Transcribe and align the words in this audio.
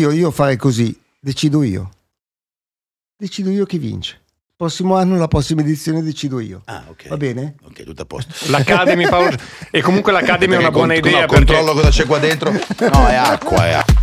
Io, 0.00 0.10
io 0.10 0.30
farei 0.30 0.56
così, 0.56 0.98
decido 1.20 1.62
io. 1.62 1.90
Decido 3.14 3.50
io 3.50 3.66
chi 3.66 3.76
vince. 3.76 4.20
Prossimo 4.56 4.96
anno, 4.96 5.18
la 5.18 5.28
prossima 5.28 5.60
edizione, 5.60 6.02
decido 6.02 6.40
io. 6.40 6.62
Ah, 6.64 6.84
ok. 6.88 7.08
Va 7.08 7.16
bene? 7.18 7.56
Ok, 7.62 7.82
tutto 7.82 8.00
a 8.02 8.04
posto. 8.06 8.32
L'Academy 8.50 9.06
Paolo... 9.06 9.36
E 9.70 9.82
comunque 9.82 10.12
l'Academy 10.12 10.54
è 10.54 10.58
una 10.58 10.70
buona 10.70 10.94
cont- 10.94 11.06
idea. 11.06 11.20
no, 11.20 11.26
perché- 11.26 11.44
controllo 11.44 11.74
cosa 11.74 11.90
c'è 11.90 12.06
qua 12.06 12.18
dentro. 12.18 12.50
No, 12.52 13.06
è 13.06 13.14
acqua, 13.16 13.66
è 13.66 13.72
acqua. 13.72 14.00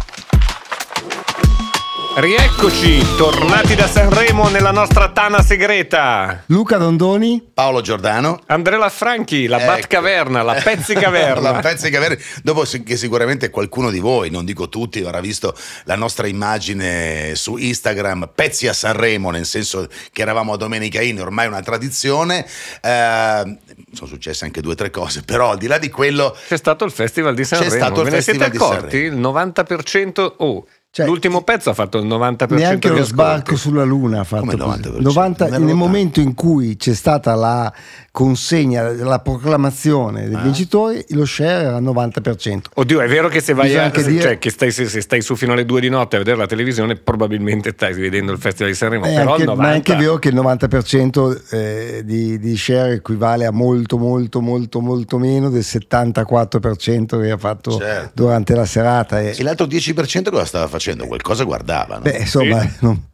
Rieccoci, 2.20 3.16
tornati 3.16 3.76
da 3.76 3.88
Sanremo 3.88 4.50
nella 4.50 4.72
nostra 4.72 5.10
tana 5.10 5.42
segreta. 5.42 6.44
Luca 6.48 6.76
Dondoni, 6.76 7.42
Paolo 7.54 7.80
Giordano. 7.80 8.42
Andrea 8.48 8.90
Franchi, 8.90 9.48
la 9.48 9.58
Ecco. 9.58 9.66
Batcaverna, 9.68 10.44
la 10.44 10.56
Pezzicaverna. 10.56 11.40
la 11.54 11.60
Pezzicaverna. 11.62 12.18
Dopo 12.44 12.66
che 12.84 12.98
sicuramente 12.98 13.50
qualcuno 13.50 13.90
di 13.90 14.00
voi, 14.00 14.30
non 14.32 14.44
dico 14.44 14.68
tutti, 14.68 15.00
avrà 15.00 15.22
visto 15.22 15.56
la 15.86 15.96
nostra 15.96 16.28
immagine 16.28 17.36
su 17.36 17.56
Instagram, 17.56 18.32
pezzi 18.36 18.68
a 18.68 18.74
Sanremo, 18.74 19.30
nel 19.30 19.46
senso 19.46 19.88
che 20.12 20.22
eravamo 20.22 20.52
a 20.52 20.58
Domenica 20.58 21.02
In, 21.02 21.22
ormai 21.22 21.46
è 21.46 21.48
una 21.48 21.62
tradizione. 21.62 22.46
Eh, 22.82 23.58
sono 23.94 24.10
successe 24.10 24.44
anche 24.44 24.60
due 24.60 24.74
o 24.74 24.76
tre 24.76 24.90
cose, 24.90 25.22
però 25.24 25.52
al 25.52 25.58
di 25.58 25.68
là 25.68 25.78
di 25.78 25.90
quello... 25.90 26.36
C'è 26.50 26.58
stato 26.58 26.84
il 26.84 26.92
Festival 26.92 27.34
di 27.34 27.46
Sanremo. 27.46 27.72
stato 27.72 28.02
il 28.02 28.10
Ve 28.10 28.16
ne 28.18 28.22
siete 28.22 28.40
Festival 28.40 28.72
accorti? 28.72 28.98
Il 28.98 29.18
90%. 29.18 30.34
Oh, 30.40 30.66
Cioè, 30.92 31.06
l'ultimo 31.06 31.44
pezzo 31.44 31.70
ha 31.70 31.74
fatto 31.76 32.00
il 32.00 32.08
90% 32.08 32.56
neanche 32.56 32.90
lo 32.90 33.04
sbarco 33.04 33.56
sulla 33.56 33.84
Luna 33.84 34.22
ha 34.22 34.24
fatto 34.24 34.46
così. 34.58 34.58
90%? 34.58 35.02
90 35.02 35.44
Nel 35.44 35.52
nel 35.52 35.62
80. 35.62 35.76
momento 35.76 36.20
in 36.20 36.34
cui 36.34 36.78
c'è 36.78 36.96
stata 36.96 37.36
la 37.36 37.72
consegna, 38.12 38.92
la 38.94 39.20
proclamazione 39.20 40.26
dei 40.28 40.34
Ah. 40.36 40.40
vincitori, 40.42 41.06
lo 41.10 41.26
share 41.26 41.66
era 41.66 41.76
al 41.76 41.84
90%. 41.84 42.72
Oddio, 42.74 43.02
è 43.02 43.08
vero 43.08 43.28
che 43.30 43.40
se 43.40 43.54
vai 43.54 43.78
a, 43.78 43.90
dire- 43.90 44.20
cioè, 44.20 44.40
che 44.40 44.50
stai, 44.50 44.72
se, 44.72 44.88
se 44.88 45.02
stai 45.02 45.22
su 45.22 45.36
fino 45.36 45.54
alle 45.54 45.64
2 45.64 45.80
di 45.80 45.90
notte 45.90 46.16
a 46.16 46.20
vedere 46.20 46.38
la 46.38 46.48
televisione, 46.48 46.96
probabilmente 46.96 47.70
stai 47.76 47.94
vedendo 47.94 48.32
il 48.32 48.40
Festival 48.40 48.72
di 48.72 48.78
Sanremo. 48.78 49.06
È 49.06 49.14
però 49.14 49.30
anche- 49.34 49.42
il 49.44 49.48
90 49.48 49.62
ma 49.62 49.72
è 49.72 49.76
anche 49.76 49.96
vero 49.96 50.18
che 50.18 50.30
il 50.30 50.36
90% 50.36 51.40
eh, 51.52 52.02
di, 52.04 52.40
di 52.40 52.58
share 52.58 52.94
equivale 52.94 53.46
a 53.46 53.52
molto 53.52 54.00
molto 54.00 54.42
molto 54.42 54.80
molto 54.82 55.20
meno 55.20 55.52
del 55.52 55.64
74% 55.64 57.22
che 57.22 57.30
ha 57.32 57.38
fatto 57.38 57.78
Certo. 57.78 58.12
durante 58.16 58.56
la 58.56 58.66
serata. 58.66 59.22
E, 59.22 59.36
E 59.38 59.44
l'altro 59.44 59.68
10% 59.68 60.32
cosa 60.32 60.46
stava 60.46 60.64
facendo? 60.64 60.78
Qualcosa 61.08 61.44
guardava, 61.44 61.96
no? 61.96 62.02
beh, 62.02 62.18
insomma, 62.18 62.62
Sì. 62.62 62.70
non, 62.82 63.08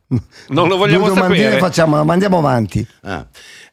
Non 0.49 0.67
lo 0.67 0.77
vogliamo 0.77 1.07
domandine 1.07 1.43
sapere. 1.43 1.59
facciamo, 1.59 2.03
ma 2.03 2.13
andiamo 2.13 2.37
avanti. 2.37 2.85
Ah. 3.01 3.25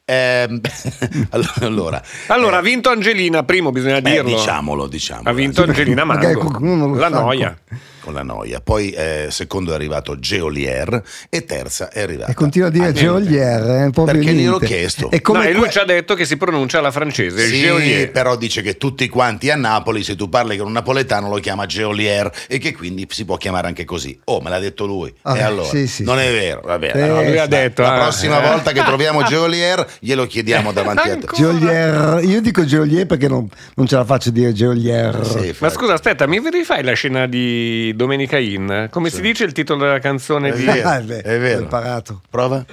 Ehm, 0.04 0.60
allora, 1.30 2.02
Allora, 2.28 2.56
eh, 2.56 2.58
ha 2.58 2.62
vinto 2.62 2.88
Angelina, 2.90 3.44
primo 3.44 3.70
bisogna 3.70 3.96
eh, 3.96 4.02
dirlo. 4.02 4.30
diciamo, 4.30 4.86
diciamolo. 4.88 5.28
Ha 5.28 5.32
vinto 5.32 5.62
Angelina 5.62 6.04
Magari 6.04 6.34
Mango. 6.34 6.58
non 6.58 6.96
La 6.98 7.08
noia. 7.08 7.56
Con 8.02 8.12
la 8.12 8.22
noia. 8.22 8.60
Poi 8.60 8.90
eh, 8.90 9.28
secondo 9.30 9.70
è 9.70 9.74
arrivato 9.74 10.18
Geolier 10.18 11.02
e 11.30 11.44
terza 11.44 11.90
è 11.90 12.02
arrivata. 12.02 12.30
E 12.30 12.34
continua 12.34 12.68
a 12.68 12.70
dire 12.70 12.86
Anita. 12.86 13.00
Geolier, 13.00 13.62
eh, 13.62 13.90
proprio 13.90 14.18
Perché 14.18 14.34
gliel'ho 14.34 14.58
chiesto. 14.58 15.10
È 15.10 15.20
come 15.20 15.38
no, 15.38 15.44
e 15.44 15.52
lui 15.52 15.70
ci 15.70 15.78
ha 15.78 15.84
detto 15.84 16.14
che 16.14 16.24
si 16.24 16.36
pronuncia 16.36 16.78
alla 16.78 16.90
francese, 16.90 17.46
Sì, 17.46 17.60
Geolier. 17.60 18.10
però 18.10 18.36
dice 18.36 18.60
che 18.60 18.76
tutti 18.76 19.08
quanti 19.08 19.50
a 19.50 19.56
Napoli, 19.56 20.02
se 20.02 20.16
tu 20.16 20.28
parli 20.28 20.56
con 20.56 20.66
un 20.66 20.72
napoletano, 20.72 21.28
lo 21.28 21.38
chiama 21.38 21.64
Geolier 21.66 22.30
e 22.48 22.58
che 22.58 22.74
quindi 22.74 23.06
si 23.08 23.24
può 23.24 23.36
chiamare 23.36 23.68
anche 23.68 23.84
così. 23.84 24.18
Oh, 24.24 24.40
me 24.40 24.50
l'ha 24.50 24.58
detto 24.58 24.84
lui. 24.84 25.14
Ah, 25.22 25.38
e 25.38 25.42
allora? 25.42 25.68
sì, 25.68 25.86
sì, 25.86 26.02
non 26.02 26.18
sì. 26.18 26.24
è 26.24 26.32
vero, 26.32 26.60
va 26.64 26.78
bene. 26.78 26.98
Eh, 26.98 27.02
allora, 27.02 27.28
lui 27.28 27.38
ha 27.38 27.46
detto, 27.46 27.82
la 27.82 27.94
ah, 27.94 28.00
prossima 28.02 28.42
eh. 28.42 28.48
volta 28.48 28.72
che 28.72 28.82
troviamo 28.82 29.22
Geolier, 29.24 29.86
glielo 30.00 30.26
chiediamo 30.26 30.72
davanti 30.72 31.08
a 31.08 31.16
te. 31.16 31.26
Geolier, 31.32 32.20
io 32.24 32.40
dico 32.40 32.64
Geolier 32.64 33.06
perché 33.06 33.28
non, 33.28 33.48
non 33.76 33.86
ce 33.86 33.96
la 33.96 34.04
faccio 34.04 34.30
a 34.30 34.32
dire 34.32 34.52
Geolier. 34.52 35.24
Sì, 35.24 35.54
Ma 35.58 35.70
scusa, 35.70 35.92
aspetta, 35.94 36.26
mi 36.26 36.40
rifai 36.50 36.82
la 36.82 36.94
scena 36.94 37.26
di 37.26 37.91
Domenica 37.94 38.38
In? 38.38 38.88
Come 38.90 39.10
si 39.10 39.20
dice 39.20 39.44
il 39.44 39.52
titolo 39.52 39.84
della 39.84 39.98
canzone 39.98 40.50
È 40.50 40.56
di... 40.56 40.64
vero. 40.64 40.88
Ah, 40.88 40.98
è 40.98 41.04
vero. 41.04 41.56
L'ho 41.58 41.62
imparato. 41.62 42.22
Prova? 42.28 42.64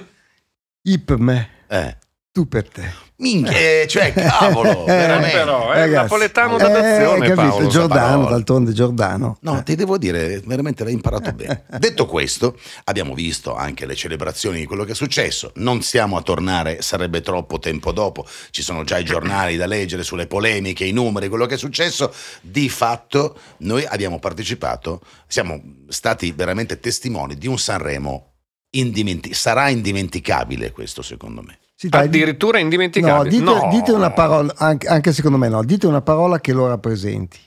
I 0.83 0.99
per 0.99 1.17
me, 1.19 1.49
Eh. 1.67 1.97
Tu 2.31 2.47
per 2.47 2.69
te. 2.69 3.07
Minchia, 3.17 3.81
eh, 3.81 3.85
cioè, 3.89 4.13
cavolo, 4.15 4.83
Eh, 4.83 4.85
veramente. 4.85 5.37
però, 5.37 5.73
eh, 5.73 5.79
Ragazzi, 5.79 6.01
napoletano 6.03 6.55
eh, 6.55 6.59
d'adozione, 6.59 7.27
capito, 7.27 7.35
Paolo. 7.49 7.67
Giordano, 7.67 8.29
d'altronde 8.29 8.71
Giordano. 8.71 9.37
No, 9.41 9.61
ti 9.63 9.75
devo 9.75 9.97
dire, 9.97 10.41
veramente 10.45 10.83
l'hai 10.83 10.93
imparato 10.93 11.33
bene. 11.33 11.65
Detto 11.79 12.05
questo, 12.05 12.57
abbiamo 12.85 13.13
visto 13.13 13.55
anche 13.55 13.85
le 13.85 13.95
celebrazioni 13.95 14.59
di 14.59 14.65
quello 14.65 14.85
che 14.85 14.91
è 14.91 14.95
successo. 14.95 15.51
Non 15.55 15.81
stiamo 15.81 16.15
a 16.15 16.21
tornare, 16.21 16.81
sarebbe 16.81 17.21
troppo 17.21 17.59
tempo 17.59 17.91
dopo. 17.91 18.25
Ci 18.51 18.61
sono 18.61 18.83
già 18.83 18.97
i 18.97 19.03
giornali 19.03 19.57
da 19.57 19.65
leggere 19.65 20.03
sulle 20.03 20.27
polemiche, 20.27 20.85
i 20.85 20.93
numeri, 20.93 21.27
quello 21.27 21.45
che 21.45 21.55
è 21.55 21.57
successo. 21.57 22.13
Di 22.41 22.69
fatto, 22.69 23.37
noi 23.57 23.85
abbiamo 23.85 24.19
partecipato, 24.19 25.01
siamo 25.27 25.61
stati 25.89 26.31
veramente 26.31 26.79
testimoni 26.79 27.35
di 27.37 27.47
un 27.47 27.57
Sanremo 27.57 28.27
indimenti- 28.71 29.33
sarà 29.33 29.69
indimenticabile 29.69 30.71
questo, 30.71 31.01
secondo 31.01 31.41
me. 31.41 31.57
Sì, 31.79 31.87
dai, 31.87 32.07
Addirittura 32.07 32.57
no, 32.57 32.63
indimenticabile. 32.65 33.29
dite, 33.29 33.41
No. 33.41 33.69
dite 33.71 33.93
una 33.93 34.11
parola, 34.11 34.53
anche, 34.57 34.85
anche 34.87 35.13
secondo 35.13 35.37
me 35.37 35.47
no, 35.47 35.63
dite 35.63 35.87
una 35.87 36.01
parola 36.01 36.41
che 36.41 36.51
lo 36.51 36.67
rappresenti. 36.67 37.39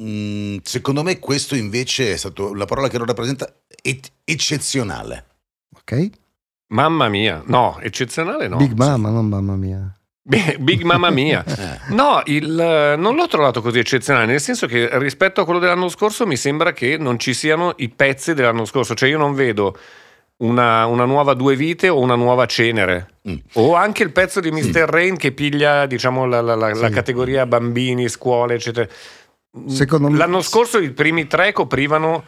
Mm, 0.00 0.58
secondo 0.62 1.02
me 1.02 1.18
questo 1.18 1.56
invece 1.56 2.12
è 2.12 2.16
stato 2.16 2.54
la 2.54 2.64
parola 2.64 2.86
che 2.86 2.96
lo 2.96 3.04
rappresenta 3.04 3.52
et- 3.82 4.08
eccezionale. 4.22 5.24
Ok? 5.76 6.10
Mamma 6.68 7.08
mia, 7.08 7.42
no, 7.46 7.80
eccezionale 7.80 8.46
no. 8.46 8.56
Big 8.56 8.74
Mama, 8.76 9.10
non 9.10 9.26
mamma 9.26 9.56
mia. 9.56 9.98
Big 10.22 10.82
Mamma 10.82 11.10
mia. 11.10 11.42
Eh. 11.90 11.92
No, 11.92 12.22
il, 12.26 12.94
non 12.98 13.16
l'ho 13.16 13.26
trovato 13.26 13.60
così 13.60 13.80
eccezionale, 13.80 14.26
nel 14.26 14.40
senso 14.40 14.68
che 14.68 14.88
rispetto 15.00 15.40
a 15.40 15.44
quello 15.44 15.58
dell'anno 15.58 15.88
scorso 15.88 16.24
mi 16.24 16.36
sembra 16.36 16.72
che 16.72 16.96
non 16.98 17.18
ci 17.18 17.34
siano 17.34 17.72
i 17.78 17.88
pezzi 17.88 18.32
dell'anno 18.32 18.64
scorso, 18.64 18.94
cioè 18.94 19.08
io 19.08 19.18
non 19.18 19.34
vedo 19.34 19.76
una, 20.40 20.86
una 20.86 21.04
nuova 21.04 21.34
Due 21.34 21.56
Vite 21.56 21.88
o 21.88 21.98
una 22.00 22.14
nuova 22.16 22.46
Cenere. 22.46 23.08
Mm. 23.28 23.34
O 23.54 23.74
anche 23.74 24.02
il 24.02 24.10
pezzo 24.12 24.40
di 24.40 24.50
Mr. 24.50 24.88
Rain 24.88 25.16
che 25.16 25.32
piglia 25.32 25.86
diciamo, 25.86 26.24
la, 26.26 26.40
la- 26.40 26.54
la- 26.54 26.72
la 26.74 26.86
Sì. 26.88 26.92
categoria 26.92 27.46
bambini, 27.46 28.08
scuole, 28.08 28.54
eccetera. 28.54 28.88
Secondo 29.66 30.08
me- 30.08 30.16
L'anno 30.16 30.40
scorso 30.42 30.78
i 30.78 30.90
primi 30.92 31.26
tre 31.26 31.52
coprivano 31.52 32.24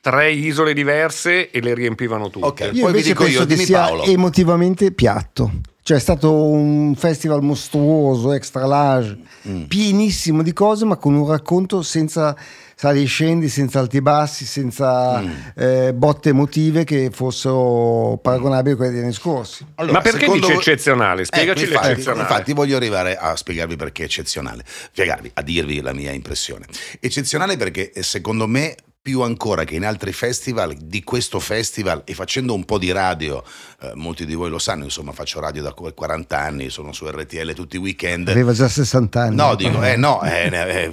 tre 0.00 0.32
isole 0.32 0.72
diverse 0.72 1.50
e 1.50 1.60
le 1.60 1.74
riempivano 1.74 2.30
tutte. 2.30 2.46
Ok. 2.46 2.60
Io 2.60 2.66
Poi 2.70 2.72
vi 2.78 2.80
invece 2.86 3.08
dico 3.08 3.24
penso 3.24 3.40
io, 3.40 3.46
che 3.46 3.56
sia 3.56 3.80
Paolo. 3.80 4.02
emotivamente 4.04 4.92
piatto. 4.92 5.50
Cioè 5.82 5.96
è 5.96 6.00
stato 6.00 6.32
un 6.32 6.94
festival 6.94 7.42
mostruoso, 7.42 8.32
extra 8.32 8.64
large, 8.66 9.18
Mm. 9.48 9.62
pienissimo 9.64 10.42
di 10.42 10.52
cose, 10.52 10.84
ma 10.84 10.96
con 10.96 11.14
un 11.14 11.26
racconto 11.28 11.82
senza 11.82 12.34
sali 12.80 13.02
e 13.02 13.04
scendi, 13.04 13.50
senza 13.50 13.78
alti 13.78 13.98
e 13.98 14.00
bassi, 14.00 14.46
senza 14.46 15.20
Mm. 15.20 15.30
eh, 15.54 15.92
botte 15.92 16.30
emotive 16.30 16.84
che 16.84 17.10
fossero 17.12 18.18
paragonabili 18.22 18.72
a 18.72 18.76
quelle 18.76 18.92
degli 18.92 19.02
anni 19.02 19.12
scorsi. 19.12 19.66
Allora, 19.74 19.98
Ma 19.98 20.00
perché 20.00 20.26
dice 20.26 20.38
voi- 20.46 20.54
eccezionale? 20.54 21.26
Spiegaci 21.26 21.64
Ecco, 21.64 21.72
infatti, 21.72 21.88
l'eccezionale. 21.88 22.22
Infatti 22.22 22.52
voglio 22.54 22.76
arrivare 22.76 23.18
a 23.18 23.36
spiegarvi 23.36 23.76
perché 23.76 24.00
è 24.00 24.04
eccezionale, 24.06 24.64
spiegarvi, 24.66 25.30
a 25.34 25.42
dirvi 25.42 25.82
la 25.82 25.92
mia 25.92 26.12
impressione. 26.12 26.64
Eccezionale 27.00 27.58
perché 27.58 27.92
eh, 27.92 28.02
secondo 28.02 28.46
me 28.46 28.74
più 29.02 29.22
ancora 29.22 29.64
che 29.64 29.76
in 29.76 29.86
altri 29.86 30.12
festival, 30.12 30.74
di 30.74 31.02
questo 31.02 31.40
festival 31.40 32.02
e 32.04 32.12
facendo 32.12 32.52
un 32.52 32.66
po' 32.66 32.76
di 32.76 32.92
radio, 32.92 33.42
eh, 33.80 33.92
molti 33.94 34.26
di 34.26 34.34
voi 34.34 34.50
lo 34.50 34.58
sanno, 34.58 34.84
insomma 34.84 35.12
faccio 35.12 35.40
radio 35.40 35.62
da 35.62 35.72
40 35.72 36.38
anni, 36.38 36.68
sono 36.68 36.92
su 36.92 37.08
RTL 37.08 37.54
tutti 37.54 37.76
i 37.76 37.78
weekend. 37.78 38.28
Aveva 38.28 38.52
già 38.52 38.68
60 38.68 39.22
anni. 39.22 39.36
No, 39.36 39.54
dico, 39.54 39.82
eh 39.82 39.96
no, 39.96 40.22
eh, 40.22 40.50
eh, 40.52 40.84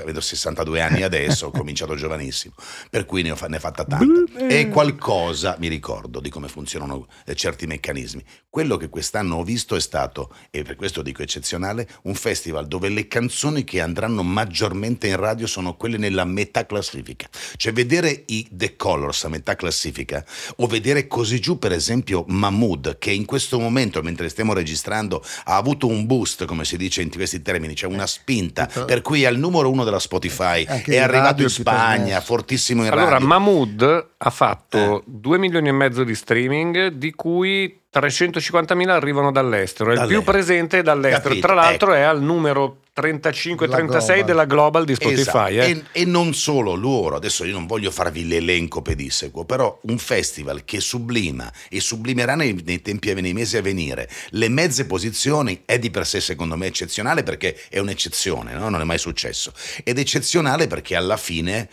avendo 0.00 0.20
62 0.22 0.80
anni 0.80 1.02
adesso, 1.02 1.48
ho 1.48 1.50
cominciato 1.50 1.94
giovanissimo, 1.94 2.54
per 2.88 3.04
cui 3.04 3.20
ne 3.20 3.32
ho, 3.32 3.36
ne 3.46 3.56
ho 3.56 3.60
fatta 3.60 3.84
tanta. 3.84 4.48
E 4.48 4.68
qualcosa 4.68 5.56
mi 5.58 5.68
ricordo 5.68 6.20
di 6.20 6.30
come 6.30 6.48
funzionano 6.48 7.06
eh, 7.26 7.34
certi 7.34 7.66
meccanismi. 7.66 8.24
Quello 8.48 8.78
che 8.78 8.88
quest'anno 8.88 9.36
ho 9.36 9.44
visto 9.44 9.76
è 9.76 9.80
stato, 9.80 10.34
e 10.50 10.62
per 10.62 10.76
questo 10.76 11.02
dico 11.02 11.20
eccezionale, 11.20 11.86
un 12.04 12.14
festival 12.14 12.66
dove 12.66 12.88
le 12.88 13.08
canzoni 13.08 13.62
che 13.62 13.82
andranno 13.82 14.22
maggiormente 14.22 15.06
in 15.06 15.16
radio 15.16 15.46
sono 15.46 15.76
quelle 15.76 15.98
nella 15.98 16.24
metà 16.24 16.64
classifica. 16.64 17.28
Cioè 17.56 17.72
vedere 17.72 18.24
i 18.26 18.46
The 18.50 18.76
Colors 18.76 19.24
a 19.24 19.28
metà 19.28 19.54
classifica 19.56 20.24
o 20.56 20.66
vedere 20.66 21.06
così 21.06 21.40
giù 21.40 21.58
per 21.58 21.72
esempio 21.72 22.24
Mahmood 22.28 22.98
che 22.98 23.10
in 23.10 23.24
questo 23.24 23.58
momento 23.58 24.02
mentre 24.02 24.28
stiamo 24.28 24.52
registrando 24.52 25.22
ha 25.44 25.56
avuto 25.56 25.86
un 25.86 26.06
boost 26.06 26.44
come 26.44 26.64
si 26.64 26.76
dice 26.76 27.02
in 27.02 27.10
questi 27.10 27.42
termini, 27.42 27.74
cioè 27.74 27.90
una 27.90 28.06
spinta 28.06 28.66
per 28.66 29.00
cui 29.02 29.22
è 29.22 29.26
al 29.26 29.36
numero 29.36 29.70
uno 29.70 29.84
della 29.84 29.98
Spotify, 29.98 30.64
è 30.64 30.98
arrivato 30.98 31.42
in. 31.42 31.48
Spagna, 31.48 32.20
fortissimo 32.20 32.84
in 32.84 32.90
Allora, 32.92 33.10
radio. 33.10 33.26
Mahmood 33.26 34.08
ha 34.16 34.30
fatto 34.30 35.00
Eh. 35.00 35.02
2 35.06 35.38
milioni 35.38 35.68
e 35.68 35.72
mezzo 35.72 36.02
di 36.04 36.14
streaming, 36.14 36.88
di 36.88 37.12
cui 37.12 37.80
350.000 37.92 38.88
arrivano 38.88 39.30
dall'estero. 39.30 39.92
È 39.92 40.00
il 40.00 40.06
più 40.06 40.22
presente 40.22 40.78
è 40.78 40.82
dall'estero. 40.82 41.28
Capito, 41.28 41.46
Tra 41.46 41.54
l'altro 41.54 41.92
ecco. 41.92 42.00
è 42.00 42.02
al 42.02 42.22
numero 42.22 42.78
35-36 42.94 43.56
Global. 43.56 44.24
della 44.24 44.44
Global 44.44 44.84
di 44.84 44.94
Spotify. 44.94 45.20
Esatto. 45.20 45.48
eh. 45.48 45.70
E, 45.92 46.02
e 46.02 46.04
non 46.04 46.34
solo 46.34 46.74
loro, 46.74 47.16
adesso 47.16 47.44
io 47.44 47.52
non 47.52 47.66
voglio 47.66 47.90
farvi 47.90 48.26
l'elenco 48.26 48.82
pedissequo, 48.82 49.44
però 49.44 49.78
un 49.84 49.98
festival 49.98 50.64
che 50.64 50.80
sublima 50.80 51.50
e 51.70 51.80
sublimerà 51.80 52.34
nei, 52.34 52.60
nei 52.64 52.82
tempi 52.82 53.10
e 53.10 53.20
nei 53.20 53.32
mesi 53.32 53.56
a 53.56 53.62
venire 53.62 54.10
le 54.30 54.48
mezze 54.48 54.84
posizioni 54.86 55.62
è 55.64 55.78
di 55.78 55.90
per 55.90 56.06
sé 56.06 56.20
secondo 56.20 56.56
me 56.56 56.66
eccezionale 56.66 57.22
perché 57.22 57.58
è 57.70 57.78
un'eccezione, 57.78 58.52
no? 58.52 58.68
non 58.68 58.80
è 58.82 58.84
mai 58.84 58.98
successo. 58.98 59.52
Ed 59.84 59.98
eccezionale 59.98 60.66
perché 60.66 60.94
alla 60.94 61.16
fine 61.16 61.68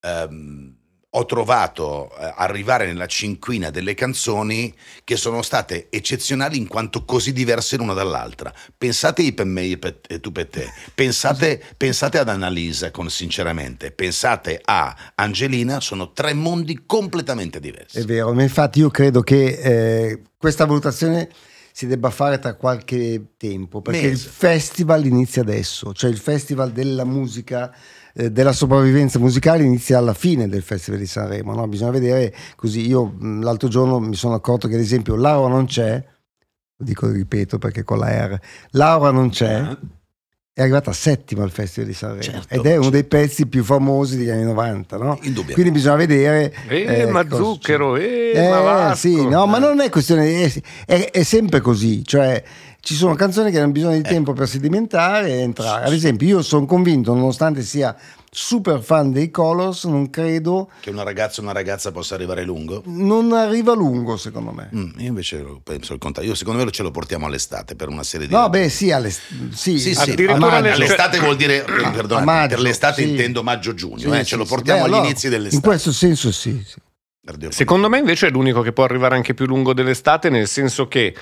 ehm, 0.00 0.74
ho 1.08 1.24
trovato 1.24 2.10
eh, 2.18 2.32
arrivare 2.36 2.86
nella 2.86 3.06
cinquina 3.06 3.70
delle 3.70 3.94
canzoni 3.94 4.74
che 5.04 5.16
sono 5.16 5.40
state 5.42 5.86
eccezionali 5.90 6.58
in 6.58 6.66
quanto 6.66 7.04
così 7.04 7.32
diverse 7.32 7.76
l'una 7.76 7.94
dall'altra. 7.94 8.52
Pensate 8.76 9.22
i 9.22 9.32
per 9.32 9.46
me 9.46 9.78
e 10.08 10.20
tu 10.20 10.32
per 10.32 10.48
te, 10.48 10.70
pensate, 10.94 11.62
pensate 11.76 12.18
ad 12.18 12.28
Annalisa 12.28 12.90
con 12.90 13.08
sinceramente, 13.08 13.92
pensate 13.92 14.60
a 14.62 15.12
Angelina, 15.14 15.80
sono 15.80 16.12
tre 16.12 16.34
mondi 16.34 16.82
completamente 16.84 17.60
diversi. 17.60 17.98
È 17.98 18.04
vero, 18.04 18.34
ma 18.34 18.42
infatti 18.42 18.80
io 18.80 18.90
credo 18.90 19.22
che 19.22 19.46
eh, 19.46 20.22
questa 20.36 20.66
valutazione 20.66 21.30
si 21.72 21.86
debba 21.86 22.08
fare 22.08 22.38
tra 22.38 22.54
qualche 22.54 23.32
tempo, 23.36 23.82
perché 23.82 24.08
Mese. 24.08 24.12
il 24.12 24.32
festival 24.32 25.04
inizia 25.04 25.42
adesso, 25.42 25.92
cioè 25.92 26.08
il 26.08 26.16
festival 26.16 26.72
della 26.72 27.04
musica 27.04 27.74
eh, 28.18 28.30
della 28.30 28.52
sopravvivenza 28.52 29.18
musicale 29.18 29.62
inizia 29.62 29.98
alla 29.98 30.14
fine 30.14 30.48
del 30.48 30.62
Festival 30.62 30.98
di 30.98 31.06
Sanremo, 31.06 31.52
no? 31.52 31.68
bisogna 31.68 31.90
vedere 31.90 32.34
così. 32.56 32.86
Io 32.86 33.14
l'altro 33.20 33.68
giorno 33.68 34.00
mi 34.00 34.14
sono 34.14 34.32
accorto 34.32 34.68
che 34.68 34.74
ad 34.74 34.80
esempio 34.80 35.16
Laura 35.16 35.52
non 35.52 35.66
c'è, 35.66 36.02
lo 36.78 36.84
dico 36.84 37.10
ripeto 37.10 37.58
perché 37.58 37.82
con 37.82 37.98
la 37.98 38.26
R, 38.26 38.38
Laura 38.70 39.10
non 39.10 39.28
c'è. 39.28 39.60
Uh-huh. 39.60 39.76
È 40.56 40.62
arrivata 40.62 40.90
settima 40.94 41.42
al 41.42 41.50
Festival 41.50 41.90
di 41.90 41.94
Sanremo 41.94 42.22
certo, 42.22 42.54
ed 42.54 42.64
è 42.64 42.76
uno 42.76 42.88
dei 42.88 43.04
pezzi 43.04 43.46
più 43.46 43.62
famosi 43.62 44.16
degli 44.16 44.30
anni 44.30 44.44
90, 44.44 44.96
no? 44.96 45.18
Quindi 45.52 45.70
bisogna 45.70 45.96
vedere. 45.96 46.50
Eh, 46.68 47.00
eh 47.00 47.06
ma 47.10 47.26
zucchero, 47.28 47.96
eh, 47.96 48.32
eh 48.34 48.48
ma 48.48 48.94
sì, 48.96 49.28
no, 49.28 49.44
ma 49.44 49.58
non 49.58 49.80
è 49.80 49.90
questione, 49.90 50.50
è, 50.86 51.10
è 51.10 51.22
sempre 51.24 51.60
così, 51.60 52.02
cioè 52.06 52.42
ci 52.86 52.94
sono 52.94 53.16
canzoni 53.16 53.50
che 53.50 53.58
hanno 53.58 53.72
bisogno 53.72 53.94
di 53.94 54.06
eh. 54.06 54.08
tempo 54.08 54.32
per 54.32 54.46
sedimentare 54.46 55.30
e 55.30 55.40
entrare. 55.40 55.86
Ad 55.86 55.92
esempio, 55.92 56.24
io 56.28 56.42
sono 56.42 56.66
convinto, 56.66 57.14
nonostante 57.14 57.62
sia 57.62 57.96
super 58.30 58.80
fan 58.80 59.10
dei 59.10 59.28
Colors, 59.28 59.86
non 59.86 60.08
credo 60.08 60.70
che 60.78 60.90
una 60.90 61.02
ragazza 61.02 61.40
o 61.40 61.42
una 61.42 61.52
ragazza 61.52 61.90
possa 61.90 62.14
arrivare 62.14 62.44
lungo. 62.44 62.84
Non 62.86 63.32
arriva 63.32 63.74
lungo, 63.74 64.16
secondo 64.16 64.52
me. 64.52 64.70
Mm, 64.72 64.90
io 64.98 65.08
invece 65.08 65.44
penso 65.64 65.94
il 65.94 65.98
contrario. 65.98 66.30
Io 66.30 66.36
secondo 66.36 66.62
me 66.64 66.70
ce 66.70 66.84
lo 66.84 66.92
portiamo 66.92 67.26
all'estate 67.26 67.74
per 67.74 67.88
una 67.88 68.04
serie 68.04 68.28
di 68.28 68.32
No, 68.32 68.48
beh, 68.48 68.68
sì, 68.68 68.92
all'est- 68.92 69.20
sì, 69.52 69.80
sì, 69.80 69.92
sì. 69.92 70.00
Addirittura 70.00 70.58
all'estate 70.58 71.18
vuol 71.18 71.34
dire 71.34 71.64
eh, 71.64 71.90
perdona, 71.90 72.22
maggio, 72.24 72.54
per 72.54 72.60
l'estate 72.60 73.02
sì. 73.02 73.10
intendo 73.10 73.42
maggio-giugno, 73.42 73.98
sì, 73.98 74.08
eh, 74.10 74.24
ce 74.24 74.36
lo 74.36 74.44
portiamo 74.44 74.82
beh, 74.82 74.84
agli 74.84 74.92
allora, 74.92 75.08
inizi 75.08 75.28
dell'estate. 75.28 75.56
In 75.56 75.62
questo 75.62 75.90
senso 75.90 76.30
sì, 76.30 76.62
sì. 76.64 76.80
Secondo 77.48 77.88
me 77.88 77.98
invece 77.98 78.28
è 78.28 78.30
l'unico 78.30 78.62
che 78.62 78.72
può 78.72 78.84
arrivare 78.84 79.16
anche 79.16 79.34
più 79.34 79.46
lungo 79.46 79.74
dell'estate, 79.74 80.30
nel 80.30 80.46
senso 80.46 80.86
che 80.86 81.12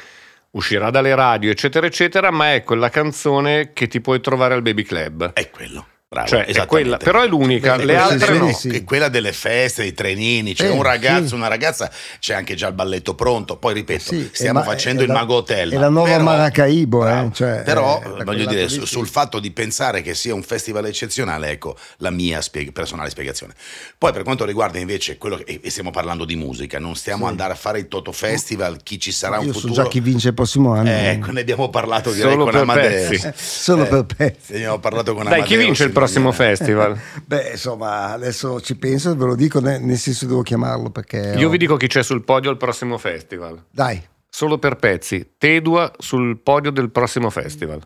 uscirà 0.54 0.90
dalle 0.90 1.14
radio, 1.14 1.50
eccetera, 1.50 1.86
eccetera, 1.86 2.30
ma 2.30 2.54
è 2.54 2.62
quella 2.62 2.88
canzone 2.88 3.72
che 3.72 3.86
ti 3.86 4.00
puoi 4.00 4.20
trovare 4.20 4.54
al 4.54 4.62
Baby 4.62 4.82
Club. 4.82 5.32
È 5.32 5.50
quello. 5.50 5.86
Bravo, 6.14 6.28
cioè, 6.28 6.44
è 6.44 6.66
quella, 6.66 6.96
però 6.96 7.22
è 7.22 7.26
l'unica, 7.26 7.75
le 7.75 7.96
altre 7.96 8.38
no. 8.38 8.52
Sì. 8.52 8.69
È 8.69 8.84
quella 8.84 9.08
delle 9.08 9.32
feste, 9.32 9.82
dei 9.82 9.94
trenini, 9.94 10.55
c'è 10.55 10.66
eh, 10.66 10.70
un 10.70 10.82
ragazzo, 10.82 11.28
sì. 11.28 11.34
una 11.34 11.49
ragazza, 11.49 11.90
c'è 12.20 12.34
anche 12.34 12.55
già 12.55 12.69
il 12.69 12.75
balletto 12.75 13.16
pronto. 13.16 13.56
Poi 13.56 13.75
ripeto, 13.75 14.14
sì, 14.14 14.31
stiamo 14.32 14.61
ma, 14.61 14.64
facendo 14.64 15.02
il 15.02 15.08
la, 15.08 15.14
Mago 15.14 15.34
Hotel. 15.34 15.72
È 15.72 15.76
la 15.76 15.88
nuova 15.88 16.08
però, 16.08 16.22
Maracaibo, 16.22 17.08
eh? 17.08 17.31
cioè, 17.32 17.62
però 17.64 18.00
voglio 18.22 18.46
dire, 18.46 18.69
su, 18.69 18.84
sul 18.84 19.08
fatto 19.08 19.40
di 19.40 19.50
pensare 19.50 20.02
che 20.02 20.14
sia 20.14 20.32
un 20.34 20.44
festival 20.44 20.87
eccezionale, 20.87 21.50
ecco 21.50 21.76
la 21.96 22.11
mia 22.11 22.40
spieg- 22.40 22.70
personale 22.70 23.11
spiegazione. 23.11 23.52
Poi 23.99 24.12
per 24.12 24.22
quanto 24.22 24.44
riguarda 24.44 24.78
invece 24.78 25.19
quello 25.19 25.37
che, 25.37 25.58
e 25.61 25.70
stiamo 25.70 25.90
parlando 25.90 26.25
di 26.25 26.37
musica, 26.37 26.78
non 26.78 26.94
stiamo 26.94 27.26
andando 27.26 27.55
a 27.55 27.56
fare 27.56 27.81
il 27.81 27.88
Toto 27.88 28.12
Festival, 28.12 28.84
chi 28.84 29.00
ci 29.00 29.11
sarà 29.11 29.40
un 29.40 29.46
io 29.46 29.52
futuro. 29.52 29.75
so 29.75 29.82
già 29.82 29.88
chi 29.88 29.99
vince 29.99 30.28
il 30.28 30.34
prossimo 30.34 30.75
anno. 30.75 30.90
Ecco, 30.90 31.32
ne 31.32 31.40
abbiamo 31.40 31.70
parlato 31.70 32.12
direi 32.12 32.31
Solo 32.31 32.44
con 32.44 32.55
Amadeus. 32.55 33.32
Solo 33.34 33.84
per 33.84 34.05
pezzi. 34.05 34.52
Ne 34.52 34.58
abbiamo 34.58 34.78
parlato 34.78 35.12
con 35.12 35.25
Dai, 35.25 35.43
chi 35.43 35.56
vince 35.56 35.82
il 35.82 35.90
prossimo 35.90 36.02
festival? 36.06 36.96
festival? 36.96 37.00
Beh, 37.24 37.50
insomma, 37.52 38.12
adesso 38.12 38.60
ci 38.60 38.76
penso 38.76 39.10
e 39.10 39.14
ve 39.14 39.24
lo 39.24 39.34
dico, 39.34 39.60
nel 39.60 39.98
senso 39.98 40.26
devo 40.26 40.42
chiamarlo 40.42 40.90
perché... 40.90 41.34
Io 41.36 41.48
ho... 41.48 41.50
vi 41.50 41.58
dico 41.58 41.76
chi 41.76 41.86
c'è 41.86 42.02
sul 42.02 42.22
podio 42.22 42.50
al 42.50 42.56
prossimo 42.56 42.98
festival. 42.98 43.64
Dai. 43.70 44.02
Solo 44.28 44.58
per 44.58 44.76
pezzi. 44.76 45.34
Tedua 45.38 45.92
sul 45.98 46.38
podio 46.38 46.70
del 46.70 46.90
prossimo 46.90 47.30
festival. 47.30 47.80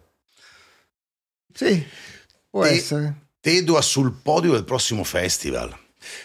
Sì, 1.53 1.85
può 2.49 2.63
Te- 2.63 2.69
essere. 2.71 3.15
Tedua 3.41 3.83
sul 3.83 4.13
podio 4.23 4.53
del 4.53 4.65
prossimo 4.65 5.05
festival. 5.05 5.77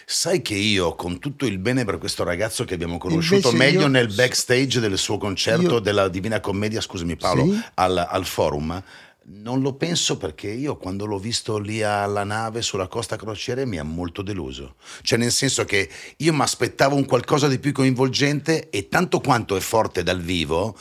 Sai 0.06 0.42
che 0.42 0.54
io, 0.54 0.94
con 0.94 1.18
tutto 1.18 1.46
il 1.46 1.58
bene 1.58 1.84
per 1.84 1.98
questo 1.98 2.24
ragazzo 2.24 2.64
che 2.64 2.74
abbiamo 2.74 2.98
conosciuto 2.98 3.50
Invece 3.50 3.64
meglio 3.64 3.80
io... 3.82 3.88
nel 3.88 4.12
backstage 4.12 4.80
del 4.80 4.96
suo 4.96 5.18
concerto 5.18 5.74
io... 5.74 5.78
della 5.78 6.08
Divina 6.08 6.40
Commedia, 6.40 6.80
scusami 6.80 7.16
Paolo, 7.16 7.44
sì? 7.44 7.62
al, 7.74 8.06
al 8.08 8.24
forum, 8.24 8.82
non 9.26 9.62
lo 9.62 9.74
penso 9.74 10.16
perché 10.18 10.50
io 10.50 10.76
quando 10.76 11.06
l'ho 11.06 11.18
visto 11.18 11.58
lì 11.58 11.82
alla 11.82 12.24
nave 12.24 12.60
sulla 12.60 12.88
costa 12.88 13.16
crociere 13.16 13.64
mi 13.64 13.78
ha 13.78 13.84
molto 13.84 14.22
deluso. 14.22 14.74
Cioè 15.02 15.18
nel 15.18 15.32
senso 15.32 15.64
che 15.64 15.88
io 16.18 16.32
mi 16.34 16.42
aspettavo 16.42 16.94
un 16.94 17.06
qualcosa 17.06 17.48
di 17.48 17.58
più 17.58 17.72
coinvolgente 17.72 18.68
e 18.70 18.88
tanto 18.88 19.20
quanto 19.20 19.56
è 19.56 19.60
forte 19.60 20.02
dal 20.02 20.20
vivo, 20.20 20.76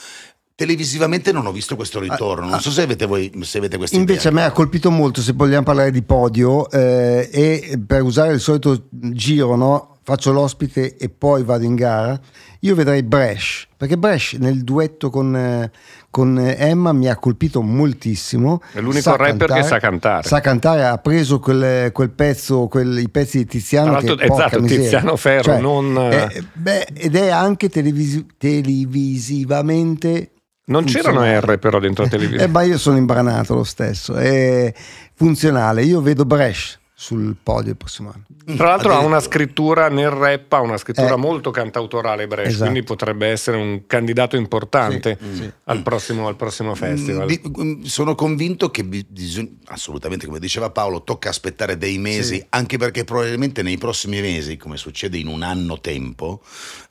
televisivamente 0.55 1.31
non 1.31 1.45
ho 1.45 1.51
visto 1.51 1.75
questo 1.75 1.99
ritorno. 1.99 2.49
Non 2.49 2.59
so 2.59 2.71
se 2.71 2.81
avete 2.81 3.05
voi 3.05 3.31
se 3.41 3.59
avete 3.59 3.77
questa 3.77 3.95
Invece 3.95 4.27
idea. 4.27 4.31
a 4.31 4.33
me 4.33 4.43
ha 4.43 4.51
colpito 4.51 4.91
molto, 4.91 5.21
se 5.21 5.31
vogliamo 5.33 5.63
parlare 5.63 5.91
di 5.91 6.03
podio, 6.03 6.69
eh, 6.69 7.29
e 7.31 7.79
per 7.85 8.01
usare 8.01 8.33
il 8.33 8.39
solito 8.39 8.87
giro, 8.91 9.55
no? 9.55 9.92
Faccio 10.03 10.31
l'ospite 10.31 10.97
e 10.97 11.09
poi 11.09 11.43
vado 11.43 11.63
in 11.63 11.75
gara, 11.75 12.19
io 12.59 12.75
vedrei 12.75 13.03
Bresh, 13.03 13.67
perché 13.77 13.97
Bresh 13.97 14.33
nel 14.33 14.63
duetto 14.63 15.09
con, 15.09 15.35
eh, 15.35 15.71
con 16.09 16.37
Emma 16.37 16.91
mi 16.93 17.09
ha 17.09 17.15
colpito 17.15 17.61
moltissimo. 17.61 18.61
È 18.71 18.79
l'unico 18.79 19.15
rapper 19.15 19.47
cantare, 19.47 19.61
che 19.61 19.67
sa 19.67 19.79
cantare. 19.79 20.27
Sa 20.27 20.39
cantare, 20.41 20.85
ha 20.85 20.97
preso 20.97 21.39
quel, 21.39 21.91
quel 21.91 22.09
pezzo, 22.11 22.67
quel, 22.67 22.99
i 22.99 23.09
pezzi 23.09 23.39
di 23.39 23.45
Tiziano. 23.45 23.97
Che, 23.97 24.15
esatto, 24.19 24.61
Tiziano 24.61 25.15
Ferro, 25.15 25.43
cioè, 25.43 25.59
non... 25.59 25.97
È, 25.97 26.43
beh, 26.53 26.87
ed 26.93 27.15
è 27.15 27.29
anche 27.29 27.69
televisi- 27.69 28.25
televisivamente 28.37 30.29
non 30.65 30.85
c'erano 30.85 31.25
R 31.25 31.59
però 31.59 31.77
dentro 31.79 32.05
la 32.05 32.09
televisione. 32.09 32.43
eh, 32.43 32.47
ma 32.47 32.61
io 32.61 32.77
sono 32.77 32.95
imbranato 32.95 33.53
lo 33.53 33.65
stesso, 33.65 34.15
è 34.15 34.73
funzionale. 35.13 35.83
Io 35.83 35.99
vedo 36.01 36.23
Bresh 36.23 36.79
sul 36.95 37.35
podio 37.41 37.71
il 37.71 37.77
prossimo 37.77 38.13
anno. 38.13 38.55
Tra 38.55 38.67
l'altro 38.67 38.93
ha 38.93 38.99
una 38.99 39.19
scrittura 39.19 39.89
nel 39.89 40.11
rap, 40.11 40.53
ha 40.53 40.61
una 40.61 40.77
scrittura 40.77 41.15
eh, 41.15 41.17
molto 41.17 41.49
cantautorale 41.49 42.27
Brecht, 42.27 42.49
esatto. 42.49 42.69
quindi 42.69 42.83
potrebbe 42.83 43.27
essere 43.27 43.57
un 43.57 43.87
candidato 43.87 44.35
importante 44.35 45.17
sì, 45.19 45.35
sì. 45.35 45.51
Al, 45.65 45.81
prossimo, 45.81 46.27
al, 46.27 46.35
prossimo, 46.35 46.71
mm, 46.71 46.75
festival. 46.75 47.39
Mm, 47.61 47.81
sono 47.83 48.13
convinto 48.15 48.69
che 48.69 48.83
bisogna, 48.83 49.49
assolutamente 49.65 50.27
come 50.27 50.39
diceva 50.39 50.69
Paolo, 50.69 51.03
tocca 51.03 51.29
aspettare 51.29 51.77
dei 51.77 51.97
mesi, 51.97 52.35
sì. 52.35 52.45
anche 52.49 52.77
perché 52.77 53.03
probabilmente 53.03 53.63
nei 53.63 53.77
prossimi 53.77 54.21
mesi, 54.21 54.55
come 54.57 54.77
succede 54.77 55.17
in 55.17 55.27
un 55.27 55.41
anno 55.41 55.81
tempo, 55.81 56.41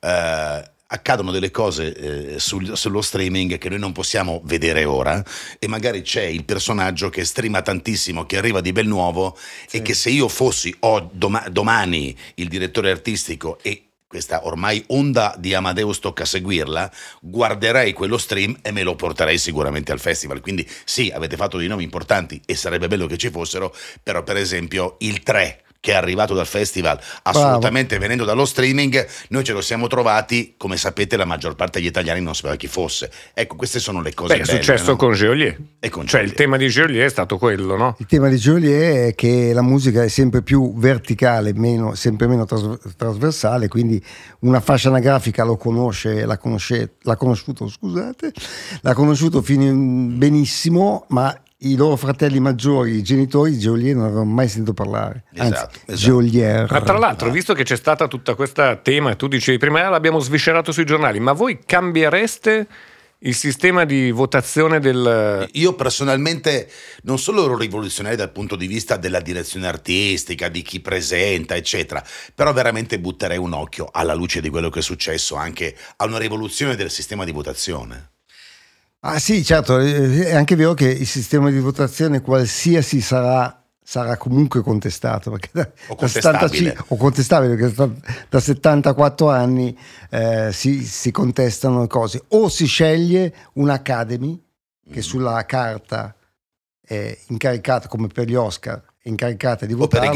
eh, 0.00 0.70
accadono 0.92 1.30
delle 1.30 1.50
cose 1.50 1.94
eh, 1.94 2.38
sul, 2.38 2.76
sullo 2.76 3.00
streaming 3.00 3.56
che 3.58 3.68
noi 3.68 3.78
non 3.78 3.92
possiamo 3.92 4.42
vedere 4.44 4.84
ora 4.84 5.24
e 5.58 5.66
magari 5.66 6.02
c'è 6.02 6.22
il 6.22 6.44
personaggio 6.44 7.08
che 7.08 7.24
streama 7.24 7.62
tantissimo, 7.62 8.26
che 8.26 8.36
arriva 8.36 8.60
di 8.60 8.72
bel 8.72 8.86
nuovo 8.86 9.36
sì. 9.66 9.78
e 9.78 9.82
che 9.82 9.94
se 9.94 10.10
io 10.10 10.28
fossi 10.28 10.74
o 10.80 11.10
doma- 11.12 11.48
domani 11.50 12.14
il 12.34 12.48
direttore 12.48 12.90
artistico 12.90 13.58
e 13.62 13.86
questa 14.06 14.46
ormai 14.46 14.84
onda 14.88 15.34
di 15.38 15.54
Amadeus 15.54 15.98
tocca 15.98 16.26
seguirla, 16.26 16.92
guarderei 17.22 17.94
quello 17.94 18.18
stream 18.18 18.58
e 18.60 18.70
me 18.70 18.82
lo 18.82 18.94
porterei 18.94 19.38
sicuramente 19.38 19.90
al 19.90 20.00
festival. 20.00 20.40
Quindi 20.40 20.68
sì, 20.84 21.10
avete 21.10 21.36
fatto 21.36 21.56
dei 21.56 21.66
nomi 21.66 21.82
importanti 21.82 22.38
e 22.44 22.54
sarebbe 22.54 22.88
bello 22.88 23.06
che 23.06 23.16
ci 23.16 23.30
fossero, 23.30 23.74
però 24.02 24.22
per 24.22 24.36
esempio 24.36 24.96
il 24.98 25.22
3 25.22 25.62
che 25.82 25.90
è 25.90 25.94
arrivato 25.96 26.32
dal 26.32 26.46
festival, 26.46 26.96
assolutamente 27.24 27.96
Bravo. 27.96 28.02
venendo 28.02 28.24
dallo 28.24 28.44
streaming, 28.44 29.04
noi 29.30 29.42
ce 29.42 29.52
lo 29.52 29.60
siamo 29.60 29.88
trovati, 29.88 30.54
come 30.56 30.76
sapete 30.76 31.16
la 31.16 31.24
maggior 31.24 31.56
parte 31.56 31.80
degli 31.80 31.88
italiani 31.88 32.20
non 32.20 32.36
sapeva 32.36 32.54
chi 32.54 32.68
fosse. 32.68 33.10
Ecco, 33.34 33.56
queste 33.56 33.80
sono 33.80 34.00
le 34.00 34.14
cose 34.14 34.34
Beh, 34.34 34.42
belle. 34.42 34.52
È 34.52 34.54
successo 34.62 34.92
no? 34.92 34.96
con 34.96 35.12
Geolier. 35.12 35.58
E 35.80 35.88
con 35.88 36.06
cioè 36.06 36.20
Geolier. 36.20 36.30
il 36.30 36.34
tema 36.34 36.56
di 36.56 36.68
Geolier 36.68 37.04
è 37.04 37.08
stato 37.08 37.36
quello, 37.36 37.76
no? 37.76 37.96
Il 37.98 38.06
tema 38.06 38.28
di 38.28 38.36
Geolier 38.36 39.08
è 39.08 39.14
che 39.16 39.52
la 39.52 39.62
musica 39.62 40.04
è 40.04 40.08
sempre 40.08 40.42
più 40.42 40.72
verticale, 40.76 41.52
meno, 41.52 41.96
sempre 41.96 42.28
meno 42.28 42.44
tras- 42.44 42.78
trasversale, 42.96 43.66
quindi 43.66 44.00
una 44.42 44.60
fascia 44.60 44.88
anagrafica 44.88 45.42
lo 45.42 45.56
conosce, 45.56 46.24
l'ha, 46.24 46.38
conosce, 46.38 46.92
l'ha 47.00 47.16
conosciuto, 47.16 47.68
scusate, 47.68 48.30
l'ha 48.82 48.94
conosciuto 48.94 49.42
fin 49.42 50.16
benissimo, 50.16 51.06
ma 51.08 51.36
i 51.62 51.76
loro 51.76 51.96
fratelli 51.96 52.40
maggiori, 52.40 52.96
i 52.96 53.02
genitori 53.02 53.58
Geolier 53.58 53.94
non 53.94 54.04
avevano 54.04 54.30
mai 54.30 54.48
sentito 54.48 54.72
parlare. 54.72 55.24
Anzi, 55.36 55.52
esatto, 55.52 55.78
esatto. 55.86 55.94
Geolier. 55.94 56.70
Ma 56.70 56.80
tra 56.80 56.98
l'altro, 56.98 57.30
visto 57.30 57.54
che 57.54 57.64
c'è 57.64 57.76
stata 57.76 58.08
tutta 58.08 58.34
questa 58.34 58.76
tema, 58.76 59.14
tu 59.14 59.28
dicevi 59.28 59.58
prima, 59.58 59.84
ah, 59.84 59.90
l'abbiamo 59.90 60.18
sviscerato 60.18 60.72
sui 60.72 60.84
giornali, 60.84 61.20
ma 61.20 61.32
voi 61.32 61.60
cambiereste 61.64 62.66
il 63.24 63.34
sistema 63.34 63.84
di 63.84 64.10
votazione 64.10 64.80
del... 64.80 65.48
Io 65.52 65.74
personalmente 65.74 66.68
non 67.02 67.18
solo 67.18 67.44
ero 67.44 67.56
rivoluzionario 67.56 68.18
dal 68.18 68.32
punto 68.32 68.56
di 68.56 68.66
vista 68.66 68.96
della 68.96 69.20
direzione 69.20 69.66
artistica, 69.66 70.48
di 70.48 70.62
chi 70.62 70.80
presenta, 70.80 71.54
eccetera, 71.54 72.04
però 72.34 72.52
veramente 72.52 72.98
butterei 72.98 73.38
un 73.38 73.52
occhio 73.52 73.88
alla 73.92 74.14
luce 74.14 74.40
di 74.40 74.48
quello 74.48 74.70
che 74.70 74.80
è 74.80 74.82
successo 74.82 75.36
anche 75.36 75.76
a 75.96 76.04
una 76.04 76.18
rivoluzione 76.18 76.74
del 76.74 76.90
sistema 76.90 77.24
di 77.24 77.32
votazione. 77.32 78.10
Ah 79.04 79.18
sì, 79.18 79.42
certo, 79.44 79.78
è 79.78 80.32
anche 80.34 80.54
vero 80.54 80.74
che 80.74 80.88
il 80.88 81.06
sistema 81.08 81.50
di 81.50 81.58
votazione 81.58 82.20
qualsiasi 82.20 83.00
sarà 83.00 83.62
sarà 83.84 84.16
comunque 84.16 84.62
contestato 84.62 85.32
perché 85.32 85.48
da, 85.52 85.68
O 85.88 85.96
da 85.98 86.06
75 86.06 86.84
o 86.88 86.96
contestabile 86.96 87.56
perché 87.56 87.74
da, 87.74 87.90
da 88.28 88.40
74 88.40 89.28
anni 89.28 89.76
eh, 90.08 90.50
si, 90.52 90.84
si 90.84 91.10
contestano 91.10 91.86
cose. 91.88 92.22
O 92.28 92.48
si 92.48 92.66
sceglie 92.66 93.34
un'Academy 93.54 94.40
che 94.90 94.98
Mm. 94.98 95.02
sulla 95.02 95.44
carta 95.46 96.14
è 96.80 97.16
incaricata 97.28 97.88
come 97.88 98.06
per 98.08 98.28
gli 98.28 98.34
Oscar 98.34 98.82
è 98.98 99.08
incaricata 99.08 99.66
di 99.66 99.72
O 99.72 99.86
per 99.88 100.00
votare 100.00 100.06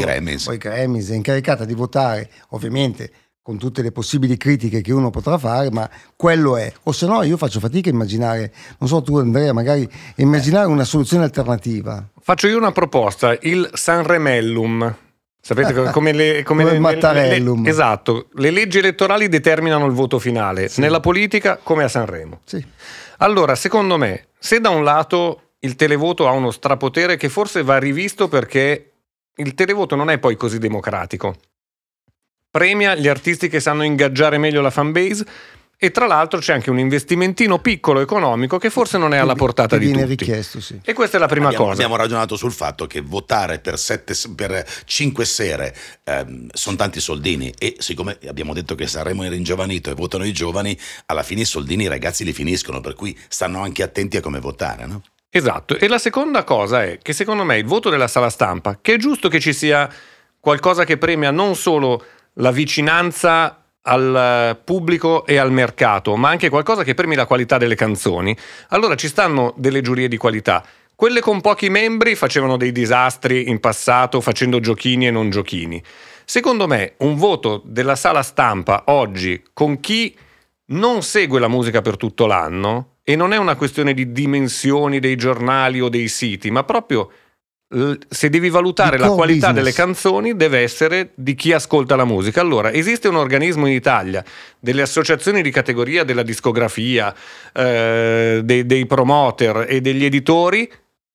o 0.47 0.53
i 0.53 0.57
Grammys 0.57 1.09
è 1.09 1.15
incaricata 1.15 1.65
di 1.65 1.73
votare 1.73 2.29
ovviamente 2.49 3.11
con 3.47 3.57
tutte 3.57 3.81
le 3.81 3.93
possibili 3.93 4.35
critiche 4.35 4.81
che 4.81 4.91
uno 4.91 5.09
potrà 5.09 5.37
fare, 5.37 5.71
ma 5.71 5.89
quello 6.17 6.57
è. 6.57 6.69
O 6.83 6.91
se 6.91 7.05
no 7.05 7.23
io 7.23 7.37
faccio 7.37 7.61
fatica 7.61 7.89
a 7.89 7.93
immaginare, 7.93 8.51
non 8.79 8.89
so 8.89 9.01
tu 9.01 9.15
Andrea, 9.19 9.53
magari 9.53 9.89
immaginare 10.15 10.67
una 10.67 10.83
soluzione 10.83 11.23
alternativa. 11.23 12.05
Faccio 12.19 12.47
io 12.47 12.57
una 12.57 12.73
proposta, 12.73 13.37
il 13.43 13.69
Sanremellum. 13.71 14.93
Sapete 15.39 15.73
co- 15.73 15.91
come 15.91 16.11
le 16.11 16.43
Come 16.43 16.63
il 16.63 16.81
le- 16.81 17.39
le- 17.39 17.69
esatto, 17.69 18.27
le 18.33 18.51
leggi 18.51 18.79
elettorali 18.79 19.29
determinano 19.29 19.85
il 19.85 19.93
voto 19.93 20.19
finale, 20.19 20.67
Sì. 20.67 20.81
nella 20.81 20.99
politica 20.99 21.57
come 21.63 21.85
a 21.85 21.87
Sanremo. 21.87 22.41
Sì. 22.43 22.61
Allora, 23.19 23.55
secondo 23.55 23.95
me, 23.95 24.27
se 24.37 24.59
da 24.59 24.71
un 24.71 24.83
lato 24.83 25.51
il 25.59 25.77
televoto 25.77 26.27
ha 26.27 26.31
uno 26.31 26.51
strapotere 26.51 27.15
che 27.15 27.29
forse 27.29 27.63
va 27.63 27.77
rivisto 27.79 28.27
perché 28.27 28.91
il 29.37 29.53
televoto 29.53 29.95
non 29.95 30.09
è 30.09 30.17
poi 30.17 30.35
così 30.35 30.57
democratico. 30.57 31.33
Premia 32.57 32.95
gli 32.95 33.07
artisti 33.07 33.49
che 33.49 33.59
sanno 33.59 33.83
ingaggiare 33.83 34.39
meglio 34.39 34.61
la 34.61 34.71
fanbase 34.71 35.23
e 35.77 35.91
tra 35.91 36.07
l'altro 36.07 36.39
c'è 36.39 36.53
anche 36.53 36.71
un 36.71 36.79
investimentino 36.79 37.59
piccolo 37.59 37.99
economico 37.99 38.57
che 38.57 38.71
forse 38.71 38.97
non 38.97 39.13
è 39.13 39.17
alla 39.17 39.35
portata 39.35 39.77
di 39.77 39.91
tutti. 39.91 40.05
richiesto, 40.05 40.59
sì. 40.59 40.79
E 40.83 40.93
questa 40.93 41.17
è 41.17 41.19
la 41.19 41.27
prima 41.27 41.49
abbiamo, 41.49 41.65
cosa. 41.65 41.75
abbiamo 41.75 41.95
ragionato 41.95 42.35
sul 42.35 42.51
fatto 42.51 42.87
che 42.87 43.01
votare 43.01 43.59
per, 43.59 43.77
sette, 43.77 44.15
per 44.35 44.65
cinque 44.85 45.25
sere 45.25 45.75
sono 46.51 46.75
tanti 46.75 46.99
soldini 46.99 47.53
e 47.59 47.75
siccome 47.77 48.17
abbiamo 48.27 48.55
detto 48.55 48.73
che 48.73 48.87
Sanremo 48.87 49.21
è 49.21 49.29
ringiovanito 49.29 49.91
e 49.91 49.93
votano 49.93 50.25
i 50.25 50.33
giovani, 50.33 50.75
alla 51.05 51.21
fine 51.21 51.41
i 51.41 51.45
soldini 51.45 51.83
i 51.83 51.87
ragazzi 51.87 52.23
li 52.23 52.33
finiscono, 52.33 52.81
per 52.81 52.95
cui 52.95 53.15
stanno 53.27 53.61
anche 53.61 53.83
attenti 53.83 54.17
a 54.17 54.21
come 54.21 54.39
votare. 54.39 54.87
No? 54.87 55.03
Esatto, 55.29 55.77
e 55.77 55.87
la 55.87 55.99
seconda 55.99 56.43
cosa 56.43 56.83
è 56.83 56.97
che 56.99 57.13
secondo 57.13 57.43
me 57.43 57.59
il 57.59 57.65
voto 57.65 57.91
della 57.91 58.07
sala 58.07 58.31
stampa, 58.31 58.79
che 58.81 58.95
è 58.95 58.97
giusto 58.97 59.29
che 59.29 59.39
ci 59.39 59.53
sia 59.53 59.87
qualcosa 60.39 60.85
che 60.85 60.97
premia 60.97 61.29
non 61.29 61.55
solo 61.55 62.03
la 62.37 62.51
vicinanza 62.51 63.63
al 63.81 64.15
eh, 64.15 64.59
pubblico 64.63 65.25
e 65.25 65.37
al 65.37 65.51
mercato, 65.51 66.15
ma 66.15 66.29
anche 66.29 66.49
qualcosa 66.49 66.83
che 66.83 66.93
premi 66.93 67.15
la 67.15 67.25
qualità 67.25 67.57
delle 67.57 67.75
canzoni, 67.75 68.35
allora 68.69 68.95
ci 68.95 69.07
stanno 69.07 69.53
delle 69.57 69.81
giurie 69.81 70.07
di 70.07 70.17
qualità. 70.17 70.63
Quelle 70.95 71.19
con 71.19 71.41
pochi 71.41 71.69
membri 71.69 72.15
facevano 72.15 72.57
dei 72.57 72.71
disastri 72.71 73.49
in 73.49 73.59
passato 73.59 74.19
facendo 74.19 74.59
giochini 74.59 75.07
e 75.07 75.11
non 75.11 75.29
giochini. 75.29 75.81
Secondo 76.25 76.67
me 76.67 76.95
un 76.97 77.15
voto 77.15 77.61
della 77.63 77.95
sala 77.95 78.23
stampa 78.23 78.83
oggi 78.87 79.43
con 79.53 79.79
chi 79.79 80.17
non 80.69 81.03
segue 81.03 81.39
la 81.39 81.47
musica 81.47 81.81
per 81.81 81.97
tutto 81.97 82.25
l'anno 82.25 82.95
e 83.03 83.15
non 83.15 83.31
è 83.31 83.37
una 83.37 83.55
questione 83.55 83.93
di 83.93 84.11
dimensioni 84.11 84.99
dei 84.99 85.15
giornali 85.15 85.79
o 85.79 85.87
dei 85.87 86.09
siti, 86.09 86.51
ma 86.51 86.63
proprio 86.63 87.09
se 88.07 88.29
devi 88.29 88.49
valutare 88.49 88.97
la 88.97 89.09
qualità 89.09 89.47
business. 89.47 89.55
delle 89.55 89.73
canzoni 89.73 90.35
deve 90.37 90.59
essere 90.59 91.11
di 91.15 91.35
chi 91.35 91.51
ascolta 91.51 91.95
la 91.97 92.05
musica. 92.05 92.39
Allora, 92.39 92.71
esiste 92.71 93.09
un 93.09 93.15
organismo 93.15 93.65
in 93.67 93.73
Italia, 93.73 94.23
delle 94.59 94.81
associazioni 94.81 95.41
di 95.41 95.51
categoria 95.51 96.05
della 96.05 96.23
discografia, 96.23 97.13
eh, 97.53 98.39
dei, 98.43 98.65
dei 98.65 98.85
promoter 98.85 99.65
e 99.67 99.81
degli 99.81 100.05
editori 100.05 100.69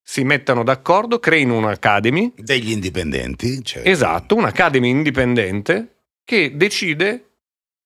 si 0.04 0.24
mettano 0.24 0.62
d'accordo, 0.62 1.18
creino 1.20 1.56
un'academy, 1.56 2.32
Degli 2.36 2.70
indipendenti. 2.72 3.64
cioè- 3.64 3.88
esatto, 3.88 4.34
un'academy 4.34 4.88
indipendente 4.90 5.86
che 6.24 6.52
decide 6.54 7.31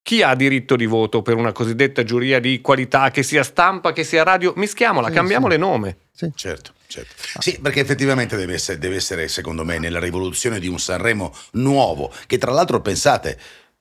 chi 0.06 0.22
ha 0.22 0.36
diritto 0.36 0.76
di 0.76 0.86
voto 0.86 1.20
per 1.20 1.34
una 1.34 1.50
cosiddetta 1.50 2.04
giuria 2.04 2.38
di 2.38 2.60
qualità, 2.60 3.10
che 3.10 3.24
sia 3.24 3.42
stampa, 3.42 3.92
che 3.92 4.04
sia 4.04 4.22
radio, 4.22 4.52
mischiamola, 4.54 5.08
Sì, 5.08 5.14
cambiamole 5.14 5.54
sì. 5.54 5.60
nome. 5.60 5.96
Sì. 6.12 6.30
Certo, 6.32 6.74
certo. 6.86 7.12
Sì, 7.40 7.58
perché 7.60 7.80
effettivamente 7.80 8.36
deve 8.36 8.54
essere, 8.54 8.78
deve 8.78 8.94
essere, 8.94 9.26
secondo 9.26 9.64
me, 9.64 9.80
nella 9.80 9.98
rivoluzione 9.98 10.60
di 10.60 10.68
un 10.68 10.78
Sanremo 10.78 11.34
nuovo, 11.54 12.12
che 12.28 12.38
tra 12.38 12.52
l'altro 12.52 12.80
pensate, 12.80 13.36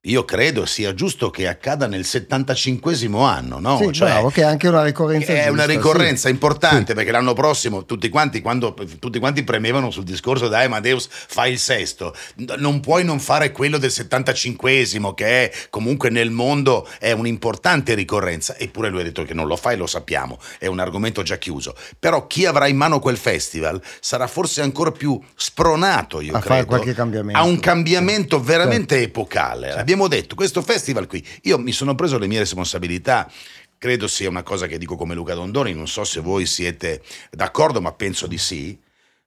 io 0.08 0.26
credo 0.26 0.66
sia 0.66 0.94
giusto 0.94 1.30
che 1.30 1.48
accada 1.48 1.88
nel 1.88 2.06
75 2.06 2.94
anno, 3.24 3.60
no? 3.60 3.78
Sì, 3.78 3.92
Cioè, 3.92 4.10
bravo, 4.10 4.30
che 4.30 4.42
è 4.42 4.46
anche 4.46 4.68
una 4.68 4.84
ricorrenza. 4.84 5.32
è 5.34 5.48
una 5.48 5.66
giusta, 5.66 5.72
ricorrenza 5.72 6.28
sì. 6.28 6.34
importante 6.34 6.94
perché 6.94 7.12
l'anno 7.12 7.34
prossimo 7.34 7.86
tutti 7.86 8.10
quanti, 8.10 8.42
quando, 8.42 8.74
tutti 9.00 9.20
quanti 9.20 9.44
premevano 9.44 9.90
sul 9.92 10.04
discorso 10.04 10.48
dai 10.48 10.66
Amadeus 10.66 11.08
fa 11.10 11.48
il 11.48 11.58
sesto 11.60 12.14
non 12.58 12.80
puoi 12.82 13.04
non 13.04 13.20
fare 13.20 13.52
quello 13.52 13.78
del 13.78 13.92
75esimo 13.92 15.14
che 15.14 15.26
è 15.26 15.52
comunque 15.70 16.10
nel 16.10 16.30
mondo 16.32 16.88
è 17.00 17.12
un'importante 17.12 17.94
ricorrenza 17.94 18.58
eppure 18.58 18.90
lui 18.90 19.02
ha 19.02 19.04
detto 19.04 19.24
che 19.24 19.34
non 19.34 19.48
lo 19.48 19.56
fa 19.56 19.72
e 19.72 19.76
lo 19.76 19.88
sappiamo 19.88 20.38
è 20.60 20.68
un 20.68 20.80
argomento 20.80 21.24
già 21.24 21.38
chiuso 21.38 21.76
però 21.98 22.28
chi 22.28 22.46
avrà 22.46 22.68
in 22.68 22.78
mano 22.78 23.00
quel 23.00 23.18
festival 23.18 23.82
sarà 24.00 24.28
forse 24.28 24.62
ancora 24.62 24.92
più 24.92 25.20
spronato 25.36 26.22
io 26.22 26.36
A 26.36 26.40
credo 26.40 26.54
fare 26.54 26.66
qualche 26.66 26.94
cambiamento. 26.94 27.40
a 27.40 27.44
un 27.44 27.60
cambiamento 27.60 28.38
Sì. 28.40 28.44
veramente 28.46 29.02
epocale 29.02 29.72
abbiamo 29.72 29.95
detto 30.08 30.36
questo 30.36 30.62
festival 30.62 31.08
qui 31.08 31.25
io 31.44 31.58
mi 31.58 31.72
sono 31.72 31.96
preso 31.96 32.18
le 32.18 32.28
mie 32.28 32.40
responsabilità 32.40 33.32
credo 33.78 34.08
sia 34.08 34.30
una 34.30 34.44
cosa 34.44 34.68
che 34.68 34.78
dico 34.78 34.96
come 34.96 35.14
Luca 35.14 35.34
Dondoni, 35.34 35.74
non 35.74 35.88
so 35.88 36.04
se 36.04 36.20
voi 36.20 36.46
siete 36.46 37.04
d'accordo, 37.30 37.82
ma 37.82 37.92
penso 37.92 38.25
di 38.25 38.38
sì, 38.38 38.75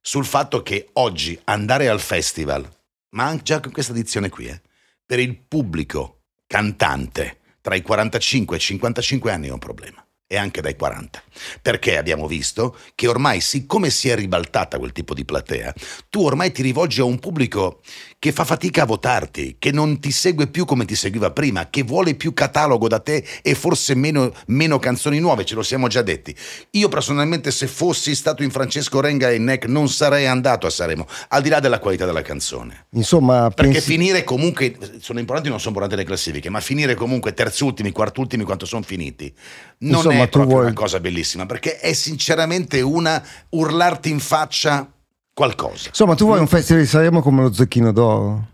sul 0.01 0.25
fatto 0.25 0.61
che 0.61 0.89
oggi 0.93 1.39
andare 1.45 1.87
al 1.87 2.01
festival, 2.01 2.69
ma 3.11 3.25
anche 3.25 3.43
già 3.43 3.59
con 3.59 3.71
questa 3.71 3.93
edizione 3.93 4.29
qui, 4.29 4.47
eh, 4.47 4.61
per 5.05 5.19
il 5.19 5.37
pubblico 5.37 6.23
cantante 6.45 7.37
tra 7.61 7.75
i 7.75 7.81
45 7.81 8.55
e 8.55 8.59
i 8.59 8.61
55 8.61 9.31
anni 9.31 9.47
è 9.47 9.51
un 9.51 9.59
problema. 9.59 10.03
E 10.31 10.37
anche 10.37 10.61
dai 10.61 10.75
40. 10.75 11.23
Perché 11.59 11.97
abbiamo 11.97 12.27
visto 12.27 12.77
che 12.93 13.07
ormai, 13.07 13.41
siccome 13.41 13.89
si 13.89 14.09
è 14.09 14.15
ribaltata 14.15 14.77
quel 14.77 14.91
tipo 14.91 15.15
di 15.15 15.25
platea, 15.25 15.73
tu 16.07 16.23
ormai 16.23 16.51
ti 16.51 16.61
rivolgi 16.61 16.99
a 16.99 17.05
un 17.05 17.17
pubblico 17.17 17.79
che 18.19 18.31
fa 18.31 18.43
fatica 18.43 18.83
a 18.83 18.85
votarti, 18.85 19.55
che 19.57 19.71
non 19.71 19.99
ti 19.99 20.11
segue 20.11 20.47
più 20.47 20.65
come 20.65 20.85
ti 20.85 20.93
seguiva 20.93 21.31
prima, 21.31 21.69
che 21.69 21.83
vuole 21.83 22.13
più 22.13 22.33
catalogo 22.33 22.87
da 22.87 22.99
te 22.99 23.25
e 23.41 23.55
forse 23.55 23.95
meno, 23.95 24.31
meno 24.47 24.77
canzoni 24.77 25.19
nuove, 25.19 25.45
ce 25.45 25.55
lo 25.55 25.63
siamo 25.63 25.87
già 25.87 26.01
detti. 26.03 26.35
Io 26.71 26.89
personalmente 26.89 27.49
se 27.49 27.65
fossi 27.65 28.13
stato 28.13 28.43
in 28.43 28.51
Francesco 28.51 28.99
Renga 28.99 29.31
e 29.31 29.39
Neck 29.39 29.65
non 29.65 29.89
sarei 29.89 30.27
andato 30.27 30.67
a 30.67 30.69
Sanremo, 30.69 31.07
al 31.29 31.41
di 31.41 31.49
là 31.49 31.59
della 31.59 31.79
qualità 31.79 32.05
della 32.05 32.21
canzone. 32.21 32.85
Insomma, 32.91 33.49
Perché 33.49 33.71
pensi- 33.71 33.87
finire 33.89 34.23
comunque, 34.25 34.77
sono 34.99 35.17
importanti, 35.17 35.49
non 35.49 35.59
sono 35.59 35.71
importanti 35.71 35.95
le 35.95 36.05
classifiche, 36.05 36.49
ma 36.49 36.59
finire 36.59 36.93
comunque 36.95 37.33
terzultimi, 37.33 37.91
quartultimi, 37.91 38.43
quanto 38.43 38.65
sono 38.65 38.83
finiti, 38.83 39.33
non 39.79 39.95
Insomma, 39.95 40.15
è 40.15 40.18
tu 40.25 40.37
proprio 40.39 40.55
vuoi- 40.57 40.65
una 40.71 40.73
cosa 40.75 40.99
bellissima, 40.99 41.45
perché 41.45 41.77
è 41.79 41.93
sinceramente 41.93 42.81
una 42.81 43.23
urlarti 43.49 44.09
in 44.09 44.19
faccia 44.19 44.89
qualcosa. 45.33 45.87
insomma, 45.89 46.15
tu 46.15 46.25
vuoi 46.25 46.39
un 46.39 46.47
festival 46.47 46.81
di 46.83 46.87
Sanremo 46.89 47.21
come 47.21 47.41
lo 47.43 47.53
Zecchino 47.53 47.91
d'Oro? 47.91 48.47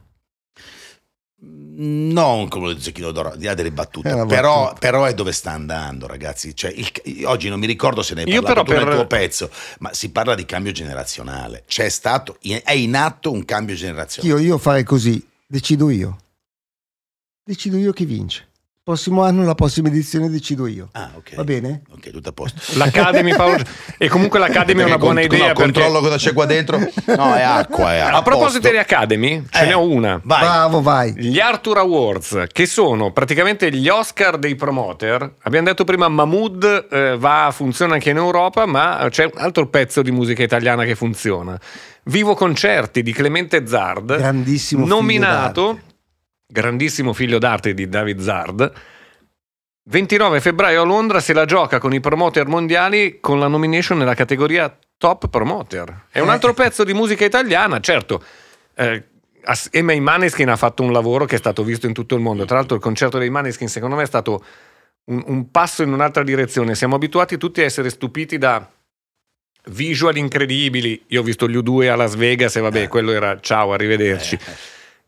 Non 1.77 2.47
come 2.47 2.71
lo 2.71 2.79
zecchino 2.79 3.11
d'oro, 3.11 3.31
al 3.31 3.37
di 3.37 3.45
là 3.45 3.53
delle 3.53 3.69
battute, 3.71 4.07
però, 4.25 4.25
battuta. 4.63 4.73
però 4.79 5.03
è 5.03 5.13
dove 5.13 5.33
sta 5.33 5.51
andando, 5.51 6.07
ragazzi. 6.07 6.55
Cioè, 6.55 6.71
il- 6.71 7.25
oggi 7.25 7.49
non 7.49 7.59
mi 7.59 7.65
ricordo 7.65 8.01
se 8.01 8.13
ne 8.15 8.21
hai 8.23 8.29
Io 8.29 8.41
parlato 8.41 8.63
però 8.63 8.79
tu 8.79 8.85
nel 8.85 8.95
per- 8.95 8.95
tuo 9.07 9.17
pezzo, 9.17 9.49
ma 9.79 9.93
si 9.93 10.09
parla 10.09 10.35
di 10.35 10.45
cambio 10.45 10.71
generazionale. 10.71 11.63
C'è 11.67 11.89
stato, 11.89 12.37
è 12.41 12.71
in 12.71 12.95
atto 12.95 13.29
un 13.31 13.43
cambio 13.43 13.75
generazionale. 13.75 14.39
Io, 14.41 14.47
io 14.47 14.57
farei 14.57 14.83
così, 14.85 15.21
decido 15.45 15.89
io. 15.89 16.17
Decido 17.43 17.75
io 17.77 17.91
chi 17.91 18.05
vince. 18.05 18.47
Prossimo 18.85 19.23
anno, 19.23 19.43
la 19.43 19.55
prossima 19.55 19.87
edizione, 19.87 20.29
decido 20.29 20.67
io. 20.67 20.89
Ah, 20.91 21.09
ok. 21.15 21.33
Va 21.37 21.43
bene? 21.43 21.81
Ok, 21.91 22.11
tutto 22.11 22.29
a 22.29 22.33
posto. 22.33 22.61
L'Academy 22.77 23.35
Paolo- 23.35 23.63
e 23.97 24.07
comunque 24.07 24.37
l'Academy 24.37 24.81
è 24.81 24.85
una 24.85 24.99
buona 24.99 25.21
con- 25.25 25.33
idea 25.33 25.47
no, 25.47 25.53
perché 25.53 25.71
controllo 25.71 25.99
cosa 26.01 26.17
c'è 26.17 26.33
qua 26.33 26.45
dentro. 26.45 26.77
No, 26.77 27.33
è 27.33 27.41
acqua. 27.41 27.95
È 27.95 27.97
a 28.01 28.21
proposito 28.21 28.59
posto. 28.59 28.69
di 28.69 28.77
Academy, 28.77 29.43
ce 29.49 29.63
Eh, 29.63 29.65
ne 29.65 29.73
ho 29.73 29.81
una. 29.89 30.21
Vai. 30.23 30.39
Bravo, 30.41 30.81
vai. 30.83 31.13
Gli 31.17 31.39
Arthur 31.39 31.79
Awards, 31.79 32.43
che 32.51 32.67
sono 32.67 33.11
praticamente 33.11 33.71
gli 33.71 33.89
Oscar 33.89 34.37
dei 34.37 34.53
promoter. 34.53 35.33
Abbiamo 35.41 35.65
detto 35.65 35.83
prima 35.83 36.07
Mahmood 36.07 36.87
eh, 36.91 37.17
va, 37.17 37.49
funziona 37.51 37.95
anche 37.95 38.11
in 38.11 38.17
Europa, 38.17 38.67
ma 38.67 39.07
c'è 39.09 39.23
un 39.23 39.31
altro 39.41 39.65
pezzo 39.67 40.03
di 40.03 40.11
musica 40.11 40.43
italiana 40.43 40.83
che 40.83 40.93
funziona. 40.93 41.59
Vivo 42.03 42.35
Concerti 42.35 43.01
di 43.01 43.13
Clemente 43.13 43.65
Zard, 43.65 44.11
nominato. 44.73 45.79
Grandissimo 46.47 47.13
figlio 47.13 47.37
d'arte 47.39 47.73
di 47.73 47.87
David 47.89 48.19
Zard. 48.21 48.71
29 49.87 50.41
febbraio 50.41 50.81
a 50.81 50.85
Londra 50.85 51.19
se 51.19 51.33
la 51.33 51.45
gioca 51.45 51.77
con 51.79 51.93
i 51.93 51.99
promoter 51.99 52.47
mondiali 52.47 53.19
con 53.19 53.39
la 53.39 53.47
nomination 53.47 53.97
nella 53.99 54.15
categoria 54.15 54.75
Top 54.97 55.29
Promoter. 55.29 56.05
È 56.09 56.19
un 56.19 56.29
Eh. 56.29 56.31
altro 56.31 56.53
pezzo 56.53 56.83
di 56.83 56.93
musica 56.93 57.23
italiana, 57.25 57.79
certo. 57.79 58.23
Eh, 58.75 59.03
Emma 59.69 59.93
i 59.93 59.99
Maneskin 59.99 60.49
ha 60.49 60.55
fatto 60.55 60.81
un 60.81 60.91
lavoro 60.91 61.25
che 61.25 61.35
è 61.35 61.37
stato 61.37 61.63
visto 61.63 61.85
in 61.85 61.93
tutto 61.93 62.15
il 62.15 62.21
mondo. 62.21 62.45
Tra 62.45 62.55
l'altro, 62.57 62.75
il 62.75 62.81
concerto 62.81 63.19
dei 63.19 63.29
Maneskin, 63.29 63.67
secondo 63.69 63.95
me, 63.95 64.01
è 64.01 64.07
stato 64.07 64.43
un, 65.11 65.21
un 65.27 65.51
passo 65.51 65.83
in 65.83 65.93
un'altra 65.93 66.23
direzione. 66.23 66.73
Siamo 66.73 66.95
abituati 66.95 67.37
tutti 67.37 67.61
a 67.61 67.65
essere 67.65 67.91
stupiti 67.91 68.39
da 68.39 68.67
visual 69.65 70.17
incredibili. 70.17 71.03
Io 71.09 71.21
ho 71.21 71.23
visto 71.23 71.47
gli 71.47 71.55
U2 71.57 71.89
a 71.91 71.95
Las 71.95 72.15
Vegas 72.15 72.55
e 72.55 72.59
vabbè, 72.61 72.81
Eh. 72.83 72.87
quello 72.87 73.11
era 73.11 73.39
ciao, 73.39 73.71
arrivederci. 73.71 74.39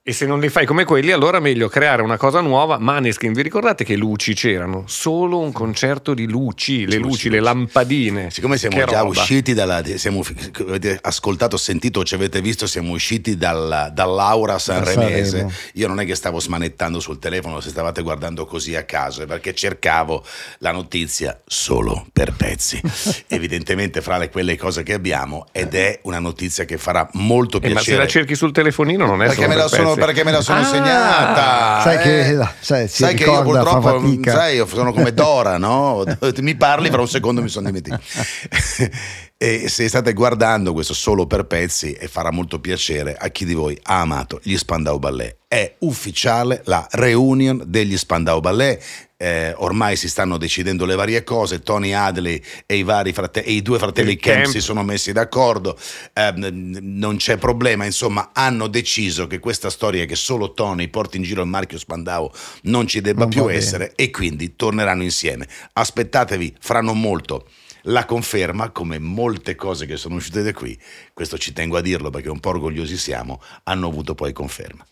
E 0.07 0.13
se 0.13 0.25
non 0.25 0.39
li 0.39 0.47
fai 0.47 0.65
come 0.65 0.85
quelli, 0.85 1.11
allora 1.11 1.41
meglio 1.41 1.67
creare 1.67 2.01
una 2.01 2.15
cosa 2.15 2.39
nuova. 2.39 2.77
Maneskin, 2.79 3.33
vi 3.33 3.41
ricordate 3.41 3.83
che 3.83 3.97
luci 3.97 4.33
c'erano? 4.33 4.85
Solo 4.87 5.39
un 5.39 5.51
concerto 5.51 6.13
di 6.13 6.29
luci, 6.29 6.85
le 6.85 6.95
Luci, 6.95 6.97
luci, 6.99 7.09
luci. 7.09 7.29
le 7.29 7.39
lampadine. 7.41 8.31
Siccome 8.31 8.57
siamo 8.57 8.77
Che 8.77 8.85
già 8.85 8.99
roba. 9.01 9.09
usciti 9.09 9.53
dalla. 9.53 9.83
Siamo, 9.83 10.23
avete 10.61 10.97
ascoltato, 11.01 11.57
sentito 11.57 12.05
ci 12.05 12.15
avete 12.15 12.39
visto, 12.39 12.67
siamo 12.67 12.93
usciti 12.93 13.35
dal, 13.35 13.91
dall'aura 13.93 14.57
sanremese. 14.59 15.45
Io 15.73 15.89
non 15.89 15.99
è 15.99 16.05
che 16.05 16.15
stavo 16.15 16.39
smanettando 16.39 17.01
sul 17.01 17.19
telefono 17.19 17.59
se 17.59 17.67
stavate 17.67 18.01
guardando 18.01 18.45
così 18.45 18.77
a 18.77 18.83
caso, 18.85 19.23
è 19.23 19.25
perché 19.25 19.53
cercavo 19.53 20.23
la 20.59 20.71
notizia 20.71 21.37
solo 21.45 22.07
per 22.13 22.31
pezzi. 22.31 22.79
Evidentemente, 23.27 23.99
fra 24.01 24.15
le, 24.17 24.29
quelle 24.29 24.55
cose 24.55 24.83
che 24.83 24.93
abbiamo, 24.93 25.47
ed 25.51 25.73
è 25.75 25.99
una 26.03 26.19
notizia 26.19 26.63
che 26.63 26.77
farà 26.77 27.09
molto 27.15 27.57
Eh, 27.57 27.59
ma 27.63 27.67
se 27.67 27.73
piacere. 27.73 27.97
la 27.97 28.07
cerchi 28.07 28.35
sul 28.35 28.53
telefonino 28.53 29.05
non 29.05 29.21
è 29.21 29.25
perché 29.25 29.41
solo 29.41 29.47
me, 29.49 29.53
per 29.55 29.63
la 29.63 29.67
sono. 29.69 29.95
Perché 29.99 30.23
me 30.23 30.31
la 30.31 30.41
sono 30.41 30.59
Ah, 30.59 30.63
segnata. 30.65 31.81
Sai 31.81 31.97
che, 31.99 32.25
eh. 32.27 32.33
la- 32.33 32.53
sai, 32.59 32.87
si 32.87 33.03
Sai 33.03 33.15
che 33.15 33.23
io 33.23 33.41
purtroppo, 33.43 34.01
sai, 34.23 34.55
io 34.55 34.65
sono 34.67 34.93
come 34.93 35.13
Dora, 35.15 35.57
no? 35.57 36.03
Mi 36.37 36.55
parli, 36.55 36.89
fra 36.89 37.01
un 37.01 37.07
secondo 37.07 37.41
mi 37.41 37.49
sono 37.49 37.65
dimenticato. 37.67 38.03
e 39.37 39.67
se 39.69 39.87
state 39.87 40.13
guardando 40.13 40.73
questo 40.73 40.93
solo 40.93 41.27
per 41.27 41.45
pezzi, 41.45 41.93
e 41.93 42.07
farà 42.07 42.31
molto 42.31 42.59
piacere 42.59 43.15
a 43.17 43.27
chi 43.29 43.45
di 43.45 43.53
voi 43.53 43.77
ha 43.83 44.01
amato 44.01 44.39
gli 44.43 44.57
Spandau 44.57 44.97
Ballet. 44.99 45.35
È 45.47 45.75
ufficiale 45.79 46.61
la 46.65 46.85
reunion 46.91 47.61
degli 47.65 47.97
Spandau 47.97 48.39
Ballet. 48.39 48.83
Eh, 49.19 49.51
ormai 49.57 49.95
si 49.95 50.09
stanno 50.09 50.37
decidendo 50.37 50.85
le 50.85 50.93
varie 50.93 51.23
cose. 51.23 51.61
Tony 51.61 51.91
Hadley 51.91 52.39
e 52.67 52.77
i, 52.77 52.83
vari 52.83 53.13
frate- 53.13 53.43
e 53.43 53.51
i 53.53 53.63
due 53.63 53.79
fratelli 53.79 54.15
Kemp 54.15 54.43
Kemp. 54.43 54.53
si 54.53 54.61
sono 54.61 54.83
messi 54.83 55.11
d'accordo. 55.11 55.75
Eh, 56.13 56.33
non 56.35 57.17
c'è 57.17 57.37
problema. 57.37 57.83
Insomma, 57.85 58.29
hanno 58.31 58.67
deciso 58.67 59.25
che 59.25 59.39
questa 59.39 59.71
storia 59.71 60.05
che 60.05 60.15
solo 60.15 60.53
Tony 60.53 60.87
porti 60.89 61.17
in 61.17 61.23
giro 61.23 61.41
il 61.41 61.47
marchio 61.47 61.79
Spandau 61.79 62.31
non 62.63 62.85
ci 62.85 63.01
debba 63.01 63.21
Non 63.21 63.29
più 63.29 63.49
essere 63.51 63.93
e 63.95 64.11
quindi 64.11 64.55
torneranno 64.55 65.01
insieme. 65.01 65.47
Aspettatevi, 65.73 66.55
fra 66.59 66.81
non 66.81 66.99
molto. 66.99 67.47
La 67.89 68.05
conferma, 68.05 68.69
come 68.69 68.99
molte 68.99 69.55
cose 69.55 69.85
che 69.85 69.95
sono 69.95 70.15
uscite 70.15 70.43
da 70.43 70.51
qui, 70.51 70.77
questo 71.13 71.37
ci 71.37 71.53
tengo 71.53 71.77
a 71.77 71.81
dirlo 71.81 72.09
perché 72.09 72.29
un 72.29 72.39
po' 72.39 72.49
orgogliosi 72.49 72.97
siamo, 72.97 73.41
hanno 73.63 73.87
avuto 73.87 74.13
poi 74.13 74.33
conferma. 74.33 74.85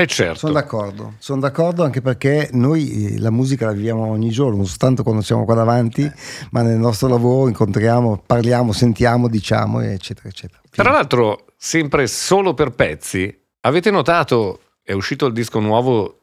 Eh 0.00 0.06
certo. 0.06 0.38
Sono 0.38 0.52
d'accordo, 0.52 1.14
sono 1.18 1.40
d'accordo 1.40 1.82
anche 1.82 2.00
perché 2.00 2.50
noi 2.52 3.14
eh, 3.14 3.18
la 3.18 3.32
musica 3.32 3.66
la 3.66 3.72
viviamo 3.72 4.06
ogni 4.06 4.30
giorno, 4.30 4.58
non 4.58 4.66
soltanto 4.66 5.02
quando 5.02 5.22
siamo 5.22 5.44
qua 5.44 5.56
davanti, 5.56 6.08
ma 6.52 6.62
nel 6.62 6.78
nostro 6.78 7.08
lavoro 7.08 7.48
incontriamo, 7.48 8.22
parliamo, 8.24 8.70
sentiamo, 8.70 9.26
diciamo, 9.26 9.80
eccetera, 9.80 10.28
eccetera. 10.28 10.60
Tra 10.70 10.92
l'altro, 10.92 11.46
sempre 11.56 12.06
solo 12.06 12.54
per 12.54 12.70
pezzi, 12.70 13.36
avete 13.62 13.90
notato, 13.90 14.60
è 14.84 14.92
uscito 14.92 15.26
il 15.26 15.32
disco 15.32 15.58
nuovo 15.58 16.17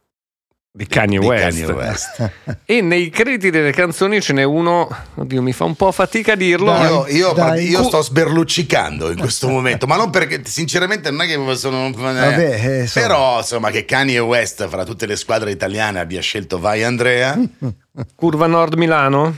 di 0.76 0.88
Kanye 0.88 1.20
Di 1.20 1.26
West. 1.26 1.66
Kanye 1.66 1.72
West. 1.74 2.32
E 2.66 2.82
nei 2.82 3.10
crediti 3.10 3.50
delle 3.50 3.72
canzoni 3.72 4.20
ce 4.20 4.34
n'è 4.34 4.44
uno, 4.44 4.90
oddio 5.16 5.42
mi 5.42 5.54
fa 5.54 5.64
un 5.64 5.76
po' 5.76 5.90
fatica 5.94 6.34
a 6.34 6.36
dirlo. 6.36 6.72
Dai. 6.74 6.90
Io, 6.92 7.08
io- 7.08 7.32
dai. 7.32 7.66
io 7.70 7.84
sto 7.84 8.02
sberluccicando 8.02 9.10
in 9.10 9.18
questo 9.18 9.48
momento, 9.48 9.88
ma 9.88 9.96
non 9.96 10.10
perché 10.10 10.42
sinceramente 10.44 11.12
non 11.12 11.22
è 11.22 11.28
che 11.28 11.56
sono... 11.56 11.90
Vabbè, 11.92 12.60
eh, 12.62 12.80
insomma. 12.82 13.06
Però 13.06 13.38
insomma 13.38 13.70
che 13.72 13.86
Kanye 13.86 14.20
West 14.20 14.68
fra 14.68 14.84
tutte 14.84 15.06
le 15.06 15.16
squadre 15.16 15.52
italiane 15.52 16.00
abbia 16.00 16.20
scelto 16.20 16.60
Vai 16.60 16.84
Andrea, 16.84 17.40
Curva 18.16 18.48
Nord 18.48 18.74
Milano? 18.74 19.34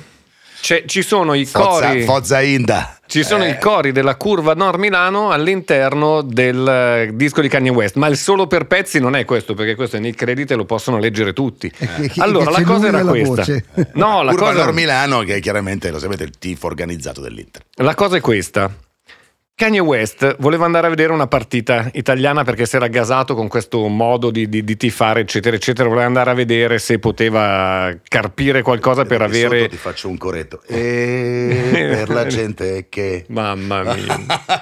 C'è- 0.60 0.86
ci 0.86 1.04
sono 1.04 1.36
i 1.36 1.46
Forza, 1.46 1.88
cori. 1.90 2.04
Forza 2.04 2.42
Inda. 2.42 2.97
Ci 3.08 3.24
sono 3.24 3.46
Eh, 3.46 3.52
i 3.52 3.58
cori 3.58 3.92
della 3.94 4.16
curva 4.16 4.54
Nord 4.54 4.80
Milano 4.80 5.32
all'interno 5.32 6.22
del 6.22 6.68
eh, 6.68 7.10
disco 7.14 7.42
di 7.42 7.48
Kanye 7.48 7.70
West, 7.72 7.96
ma 7.96 8.08
il 8.08 8.18
solo 8.18 8.48
per 8.48 8.68
pezzi 8.68 9.00
non 9.00 9.16
è 9.16 9.24
questo, 9.26 9.54
perché 9.54 9.76
questo 9.76 9.96
è 9.96 10.00
nei 10.00 10.14
crediti 10.14 10.54
e 10.54 10.56
lo 10.58 10.66
possono 10.66 11.00
leggere 11.00 11.32
tutti. 11.34 11.70
che 11.70 12.12
Allora, 12.18 12.52
la 12.52 12.64
cosa 12.64 12.88
era 12.88 13.02
questa. 13.04 13.36
voce. 13.36 13.66
No, 13.94 14.22
la 14.24 14.32
Curva 14.32 14.48
cosa, 14.52 14.64
Nord 14.64 14.76
Milano, 14.76 15.20
che 15.22 15.40
chiaramente 15.40 15.90
lo 15.90 16.00
sapete, 16.00 16.24
il 16.26 16.38
tifo 16.38 16.68
organizzato 16.68 17.22
dell'Inter. 17.22 17.64
la 17.76 17.96
cosa 17.96 18.18
è 18.18 18.22
questa. 18.22 18.72
Kanye 19.60 19.80
West 19.80 20.36
voleva 20.38 20.66
andare 20.66 20.86
a 20.86 20.92
vedere 20.92 21.12
una 21.12 21.26
partita 21.26 21.90
italiana 21.94 22.44
perché 22.44 22.68
si 22.68 22.76
era 22.76 22.86
gasato 22.86 23.34
con 23.34 23.48
questo 23.48 23.88
modo 23.88 24.30
di, 24.30 24.48
di- 24.48 24.64
di 24.64 24.78
tifare, 24.78 25.22
eccetera, 25.22 25.56
eccetera. 25.56 25.90
Voleva 25.90 26.06
andare 26.06 26.30
a 26.30 26.36
vedere 26.36 26.78
se 26.78 27.00
poteva 27.00 27.92
carpire 28.08 28.62
qualcosa 28.62 29.06
per 29.06 29.24
avere. 29.24 29.62
sotto 29.62 29.70
ti 29.72 29.78
faccio 29.78 30.10
un 30.10 30.18
coretto. 30.20 30.62
E 30.68 31.70
per 31.74 32.10
la 32.10 32.28
gente 32.28 32.86
che... 32.88 33.26
Mamma 33.30 33.82
mia. 33.82 34.20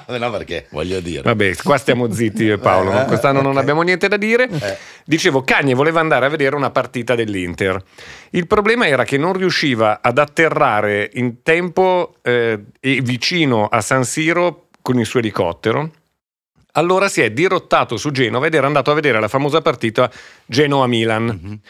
no, 0.18 0.30
perché 0.30 0.66
voglio 0.70 1.00
dire. 1.00 1.20
Vabbè, 1.20 1.56
qua 1.56 1.76
stiamo 1.76 2.10
zitti 2.10 2.44
io 2.44 2.54
e 2.54 2.58
Paolo? 2.58 2.98
Eh, 2.98 3.04
quest'anno 3.04 3.42
non 3.42 3.52
ok. 3.52 3.58
abbiamo 3.60 3.82
niente 3.82 4.08
da 4.08 4.16
dire. 4.16 4.48
Eh. 4.48 4.78
Dicevo, 5.04 5.42
Cagne 5.42 5.74
voleva 5.74 6.00
andare 6.00 6.24
a 6.24 6.30
vedere 6.30 6.56
una 6.56 6.70
partita 6.70 7.14
dell'Inter. 7.14 7.78
Il 8.30 8.46
problema 8.46 8.86
era 8.86 9.04
che 9.04 9.18
non 9.18 9.34
riusciva 9.34 10.00
ad 10.00 10.16
atterrare 10.16 11.10
in 11.12 11.42
tempo 11.42 12.14
eh, 12.22 12.58
e 12.80 13.00
vicino 13.02 13.66
a 13.66 13.82
San 13.82 14.04
Siro 14.04 14.65
con 14.86 15.00
il 15.00 15.06
suo 15.06 15.18
elicottero. 15.18 15.90
Allora 16.74 17.08
si 17.08 17.20
è 17.20 17.32
dirottato 17.32 17.96
su 17.96 18.12
Genova 18.12 18.46
ed 18.46 18.54
era 18.54 18.68
andato 18.68 18.92
a 18.92 18.94
vedere 18.94 19.18
la 19.18 19.26
famosa 19.26 19.60
partita 19.60 20.08
Genoa-Milan. 20.46 21.24
Mhm. 21.24 21.60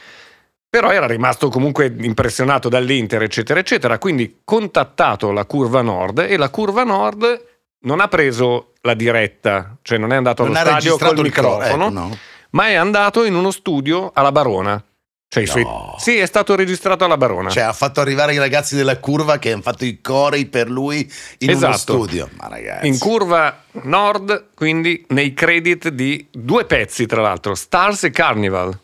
Però 0.69 0.91
era 0.91 1.07
rimasto 1.07 1.49
comunque 1.49 1.95
impressionato 2.01 2.69
dall'Inter, 2.69 3.23
eccetera, 3.23 3.59
eccetera. 3.59 3.97
Quindi 3.99 4.41
contattato 4.45 5.33
la 5.33 5.47
curva 5.47 5.81
nord 5.81 6.19
e 6.29 6.37
la 6.37 6.51
curva 6.51 6.85
nord 6.85 7.45
non 7.85 8.01
ha 8.01 8.09
preso 8.09 8.73
la 8.83 8.93
diretta, 8.93 9.79
cioè 9.81 9.97
non 9.97 10.13
è 10.13 10.17
andato 10.17 10.45
Non 10.45 10.55
allo 10.55 10.69
stadio 10.69 10.99
col 10.99 11.19
microfono, 11.21 11.87
ecco, 11.87 11.99
no. 11.99 12.19
ma 12.51 12.69
è 12.69 12.75
andato 12.75 13.25
in 13.25 13.35
uno 13.35 13.51
studio 13.51 14.11
alla 14.13 14.33
Barona. 14.33 14.85
Cioè, 15.29 15.43
i 15.43 15.47
suoi- 15.47 15.65
No. 15.65 15.95
Sì, 15.99 16.17
è 16.17 16.27
stato 16.27 16.55
registrato 16.55 17.05
alla 17.05 17.17
Barona. 17.17 17.51
Cioè, 17.51 17.65
ha 17.65 17.73
fatto 17.73 18.01
arrivare 18.01 18.33
i 18.35 18.39
ragazzi 18.39 18.77
della 18.77 18.99
curva 18.99 19.39
che 19.39 19.53
hanno 19.53 19.63
fatto 19.63 19.85
i 19.85 20.01
cori 20.01 20.47
per 20.47 20.71
lui 20.71 20.99
in 21.39 21.49
uno 21.49 21.59
Esatto. 21.59 21.77
studio. 21.77 22.29
Ma 22.39 22.49
ragazzi, 22.49 22.87
in 22.87 22.99
curva 22.99 23.63
nord, 23.83 24.51
quindi 24.55 25.05
nei 25.09 25.35
credit 25.35 25.89
di 25.89 26.27
due 26.31 26.65
pezzi, 26.65 27.07
tra 27.07 27.23
l'altro, 27.23 27.55
Stars 27.55 28.05
e 28.05 28.11
Carnival. 28.11 28.79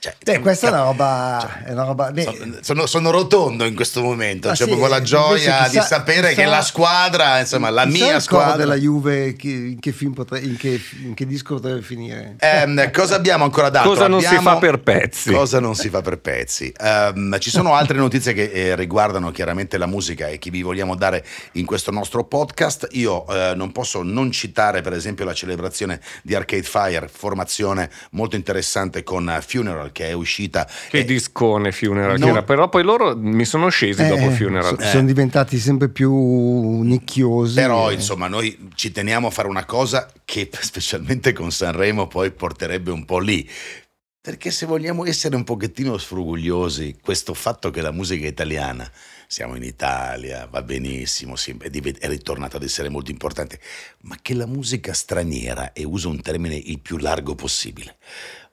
Cioè, 0.00 0.16
Beh, 0.24 0.38
questa 0.40 0.68
è 0.68 0.70
una 0.70 0.82
roba... 0.84 1.38
Cioè, 1.42 1.64
è 1.68 1.72
una 1.72 1.84
roba 1.84 2.10
beh, 2.10 2.58
sono, 2.62 2.86
sono- 2.86 3.10
rotondo 3.10 3.66
in 3.66 3.74
questo 3.74 4.00
momento. 4.00 4.48
Ah, 4.48 4.52
C'è 4.52 4.62
sì, 4.62 4.68
proprio 4.70 4.88
la 4.88 5.02
gioia 5.02 5.64
chissà- 5.64 5.68
di 5.68 5.86
sapere 5.86 6.28
che 6.28 6.36
chissà- 6.36 6.48
la 6.48 6.62
squadra, 6.62 7.38
insomma, 7.40 7.68
la 7.68 7.84
mia 7.84 8.18
squadra. 8.18 8.56
della 8.56 8.76
Juve 8.76 9.34
che- 9.36 9.48
in 9.48 9.78
che 9.78 9.92
film 9.92 10.14
potre- 10.14 10.38
in 10.40 10.56
che, 10.56 10.80
in 11.02 11.12
che 11.12 11.26
disco 11.26 11.56
potrebbe 11.56 11.82
finire? 11.82 12.36
Ehm, 12.38 12.90
cosa 12.92 13.16
abbiamo 13.16 13.44
ancora 13.44 13.68
dato? 13.68 13.88
Cosa 13.90 14.06
non 14.08 14.20
si 14.20 14.26
Abbiamo- 14.28 14.48
fa 14.52 14.56
per 14.56 14.80
pezzi? 14.80 15.32
Cosa 15.32 15.60
non 15.60 15.74
si 15.74 15.90
fa 15.90 16.00
per 16.00 16.18
pezzi? 16.18 16.72
Ehm, 16.80 17.38
ci 17.38 17.50
sono 17.50 17.74
altre 17.74 17.98
notizie 17.98 18.32
che 18.32 18.50
eh, 18.50 18.74
riguardano 18.76 19.30
chiaramente 19.32 19.76
la 19.76 19.86
musica 19.86 20.28
e 20.28 20.38
che 20.38 20.50
vi 20.50 20.62
vogliamo 20.62 20.94
dare 20.94 21.22
in 21.52 21.66
questo 21.66 21.90
nostro 21.90 22.24
podcast. 22.24 22.88
Io 22.92 23.26
eh, 23.28 23.52
non 23.54 23.70
posso 23.72 24.02
non 24.02 24.30
citare, 24.32 24.80
per 24.80 24.94
esempio, 24.94 25.26
la 25.26 25.34
celebrazione 25.34 26.00
di 26.22 26.34
Arcade 26.34 26.62
Fire, 26.62 27.06
formazione 27.12 27.90
molto 28.12 28.36
interessante 28.36 29.02
con 29.02 29.28
eh, 29.28 29.42
Funeral 29.42 29.88
che 29.92 30.08
è 30.08 30.12
uscita. 30.12 30.68
Che 30.88 30.98
eh, 30.98 31.04
discone 31.04 31.72
Funeral 31.72 32.14
che 32.14 32.20
non- 32.20 32.28
era, 32.30 32.42
però 32.42 32.68
poi 32.68 32.82
loro 32.82 33.16
mi 33.16 33.44
sono 33.44 33.68
scesi 33.68 34.06
dopo 34.06 34.22
Eh, 34.28 34.30
Funeral. 34.30 34.76
so- 34.80 34.88
sono 34.88 35.06
diventati 35.06 35.58
sempre 35.58 35.88
più 35.88 36.12
nicchiosi. 36.82 37.54
Però 37.54 37.90
eh. 37.90 37.94
insomma 37.94 38.28
noi 38.28 38.70
ci 38.74 38.90
teniamo 38.92 39.28
a 39.28 39.30
fare 39.30 39.48
una 39.48 39.64
cosa 39.64 40.10
che 40.24 40.48
specialmente 40.60 41.32
con 41.32 41.50
Sanremo 41.50 42.06
poi 42.06 42.30
porterebbe 42.30 42.90
un 42.90 43.04
po' 43.04 43.18
lì. 43.18 43.48
Perché 44.22 44.50
se 44.50 44.66
vogliamo 44.66 45.06
essere 45.06 45.34
un 45.34 45.44
pochettino 45.44 45.96
sfrugugliosi, 45.96 46.98
questo 47.02 47.32
fatto 47.32 47.70
che 47.70 47.80
la 47.80 47.90
musica 47.90 48.26
italiana, 48.26 48.86
siamo 49.26 49.54
in 49.56 49.62
Italia, 49.62 50.46
va 50.46 50.60
benissimo, 50.60 51.36
è 51.36 52.06
ritornata 52.06 52.58
ad 52.58 52.62
essere 52.62 52.90
molto 52.90 53.10
importante, 53.10 53.58
ma 54.02 54.18
che 54.20 54.34
la 54.34 54.44
musica 54.44 54.92
straniera, 54.92 55.72
e 55.72 55.84
uso 55.84 56.10
un 56.10 56.20
termine 56.20 56.54
il 56.54 56.80
più 56.80 56.98
largo 56.98 57.34
possibile, 57.34 57.96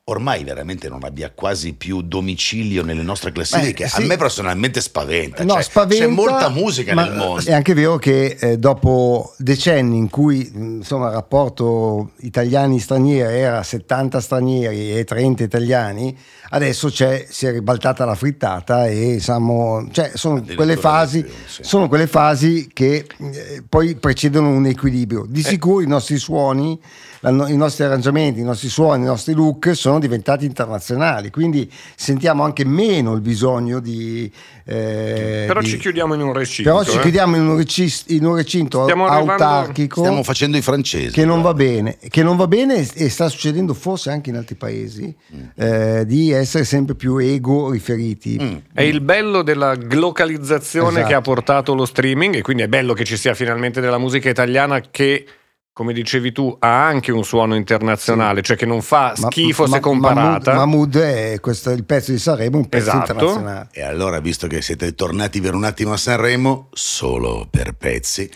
ormai 0.10 0.44
veramente 0.46 0.88
non 0.88 1.04
abbia 1.04 1.32
quasi 1.36 1.74
più 1.74 2.02
domicilio 2.02 2.82
nelle 2.82 3.02
nostre 3.02 3.34
classifiche, 3.34 3.84
Beh, 3.84 3.90
sì. 3.90 4.02
a 4.02 4.06
me 4.06 4.16
personalmente 4.16 4.80
spaventa. 4.80 5.44
No, 5.44 5.54
Cioè, 5.54 5.64
spaventa, 5.64 6.06
c'è 6.06 6.10
molta 6.10 6.50
musica 6.50 6.94
nel 6.94 7.14
mondo. 7.14 7.44
È 7.44 7.52
anche 7.52 7.74
vero 7.74 7.98
che 7.98 8.38
eh, 8.40 8.58
dopo 8.58 9.34
decenni 9.38 9.98
in 9.98 10.10
cui 10.10 10.50
mh, 10.50 10.76
insomma, 10.78 11.08
il 11.08 11.14
rapporto 11.14 12.12
italiani-stranieri 12.22 13.38
era 13.38 13.62
70 13.62 14.22
stranieri 14.22 14.98
e 14.98 15.04
30 15.04 15.44
italiani, 15.44 16.18
adesso 16.50 16.90
c'è, 16.90 17.26
si 17.30 17.46
è 17.46 17.52
ribaltata 17.52 18.06
la 18.06 18.16
frittata 18.16 18.88
e 18.88 19.18
siamo, 19.20 19.88
cioè, 19.92 20.12
sono, 20.14 20.44
quelle 20.56 20.78
fasi, 20.78 21.26
sì. 21.46 21.64
sono 21.64 21.88
quelle 21.88 22.08
fasi 22.08 22.70
che 22.74 23.06
eh, 23.18 23.64
poi 23.68 23.96
precedono 23.96 24.50
un 24.50 24.66
equilibrio. 24.66 25.26
Di 25.28 25.44
sicuro 25.44 25.82
i 25.82 25.88
nostri 25.88 26.18
suoni, 26.18 26.80
la- 27.22 27.50
i 27.50 27.58
nostri 27.58 27.84
arrangiamenti, 27.84 28.40
i 28.40 28.44
nostri 28.44 28.70
suoni, 28.70 29.04
i 29.04 29.08
nostri 29.08 29.34
look 29.34 29.76
sono 29.76 30.00
diventati 30.00 30.46
internazionali, 30.46 31.30
quindi 31.32 31.70
sentiamo 31.96 32.44
anche 32.44 32.64
meno 32.66 33.14
il 33.14 33.22
bisogno 33.22 33.80
di... 33.80 34.32
eh, 34.66 35.46
Però 35.48 35.60
di- 35.62 35.68
ci 35.68 35.78
chiudiamo 35.78 36.14
in 36.14 36.22
un 36.22 36.34
recinto. 36.34 36.70
però 36.72 36.84
ci 36.90 36.98
eh. 36.98 37.02
chiudiamo 37.02 37.36
in 37.36 37.48
un, 37.48 37.58
recis- 37.58 38.06
in 38.10 38.26
un 38.26 38.36
recinto 38.36 38.84
Stiamo 38.84 39.08
autarchico 39.08 40.02
Stiamo 40.02 40.24
facendo 40.24 40.58
i 40.58 40.62
francesi. 40.62 41.12
che 41.12 41.26
non 41.26 41.42
va 41.42 41.54
bene, 41.54 41.98
che 42.10 42.22
non 42.24 42.36
va 42.38 42.48
bene 42.48 42.78
e- 42.78 42.90
e 43.06 43.10
sta 43.10 43.30
succedendo 43.30 43.74
forse 43.74 44.10
anche 44.12 44.30
in 44.30 44.36
altri 44.36 44.56
paesi 44.56 45.16
Mm. 45.34 45.44
eh, 45.56 46.06
di 46.06 46.32
essere 46.38 46.64
sempre 46.64 46.96
più 46.96 47.18
ego 47.18 47.70
riferiti. 47.70 48.38
Mm. 48.42 48.56
È 48.74 48.82
il 48.82 49.02
bello 49.02 49.42
della 49.44 49.76
glocalizzazione 49.76 50.90
Esatto. 50.90 51.08
che 51.08 51.14
ha 51.14 51.22
portato 51.22 51.74
lo 51.74 51.86
streaming 51.86 52.36
e 52.36 52.42
quindi 52.42 52.64
è 52.64 52.68
bello 52.68 52.94
che 52.94 53.04
ci 53.04 53.18
sia 53.18 53.34
finalmente 53.34 53.82
della 53.82 53.98
musica 53.98 54.30
italiana 54.30 54.82
che, 54.82 55.26
come 55.74 55.94
dicevi 55.94 56.32
tu, 56.32 56.56
ha 56.60 56.86
anche 56.88 57.12
un 57.12 57.24
suono 57.24 57.56
internazionale, 57.56 58.42
cioè 58.42 58.56
che 58.58 58.66
non 58.66 58.82
fa 58.82 59.14
Ma- 59.18 59.30
schifo 59.30 59.66
ma- 59.66 59.76
se 59.76 59.80
comparata. 59.80 60.54
Mahmood, 60.54 60.96
Mahmood 60.96 60.98
è 60.98 61.40
questo, 61.40 61.70
il 61.72 61.84
pezzo 61.84 62.12
di 62.12 62.18
Sanremo, 62.18 62.58
un 62.58 62.68
pezzo 62.70 62.90
Esatto. 62.90 63.12
internazionale. 63.14 63.68
E 63.74 63.84
allora, 63.84 64.20
visto 64.20 64.48
che 64.48 64.62
siete 64.62 64.96
tornati 64.96 65.40
per 65.42 65.54
un 65.54 65.64
attimo 65.66 65.94
a 65.94 65.98
Sanremo, 65.98 66.70
solo 66.74 67.48
per 67.50 67.74
pezzi, 67.74 68.30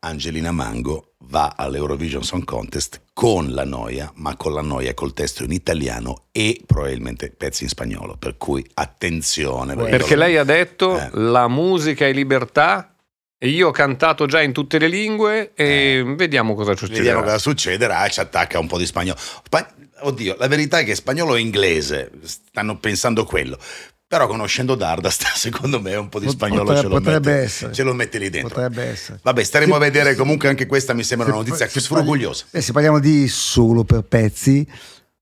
Angelina 0.00 0.52
Mango 0.52 1.14
va 1.28 1.54
all'Eurovision 1.56 2.22
Song 2.22 2.44
Contest 2.44 3.00
con 3.12 3.52
la 3.52 3.64
noia, 3.64 4.10
ma 4.16 4.36
con 4.36 4.52
la 4.52 4.60
noia 4.60 4.94
col 4.94 5.12
testo 5.14 5.42
in 5.42 5.52
italiano 5.52 6.26
e 6.32 6.60
probabilmente 6.64 7.30
pezzi 7.30 7.64
in 7.64 7.68
spagnolo. 7.70 8.16
Per 8.16 8.36
cui 8.36 8.64
attenzione. 8.74 9.74
Perché 9.74 10.16
lei 10.16 10.36
ha 10.36 10.44
detto 10.44 10.98
Eh. 10.98 11.08
la 11.14 11.48
musica 11.48 12.06
è 12.06 12.12
libertà 12.12 12.94
e 13.38 13.48
io 13.48 13.68
ho 13.68 13.72
cantato 13.72 14.26
già 14.26 14.40
in 14.42 14.52
tutte 14.52 14.78
le 14.78 14.88
lingue 14.88 15.52
e 15.54 16.02
vediamo 16.16 16.54
cosa 16.54 16.70
Vediamo 16.72 16.94
succederà. 16.94 17.22
cosa 17.22 17.38
succederà, 17.38 18.08
ci 18.08 18.20
attacca 18.20 18.58
un 18.58 18.66
po' 18.66 18.78
di 18.78 18.86
spagnolo. 18.86 19.18
Spa- 19.18 19.74
Oddio, 19.98 20.36
la 20.38 20.46
verità 20.46 20.78
è 20.78 20.84
che 20.84 20.94
spagnolo 20.94 21.36
e 21.36 21.40
inglese 21.40 22.10
stanno 22.22 22.78
pensando 22.78 23.24
quello. 23.24 23.58
Però 24.08 24.26
conoscendo 24.28 24.74
Dardasta, 24.76 25.26
secondo 25.34 25.80
me 25.80 25.94
un 25.96 26.08
po' 26.08 26.20
di 26.20 26.28
spagnolo 26.28 26.62
potrebbe- 26.64 26.80
ce, 26.82 26.88
lo 26.88 26.94
potrebbe 27.00 27.30
mette, 27.30 27.42
essere. 27.42 27.72
ce 27.72 27.82
lo 27.82 27.92
mette 27.94 28.18
lì 28.18 28.30
dentro. 28.30 28.54
Potrebbe 28.54 28.84
essere. 28.84 29.18
Vabbè, 29.22 29.42
staremo 29.42 29.74
a 29.74 29.78
vedere. 29.78 30.14
Comunque 30.14 30.48
anche 30.48 30.66
questa 30.66 30.92
mi 30.94 31.02
sembra 31.02 31.26
una 31.26 31.36
Se 31.36 31.42
notizia 31.42 31.66
poi- 31.66 31.74
che 31.74 31.80
se 31.80 31.88
parli- 31.88 32.04
sfrugugliosa. 32.04 32.44
eh, 32.52 32.60
se 32.60 32.72
parliamo 32.72 33.00
di 33.00 33.26
solo 33.28 33.82
per 33.84 34.02
pezzi, 34.02 34.66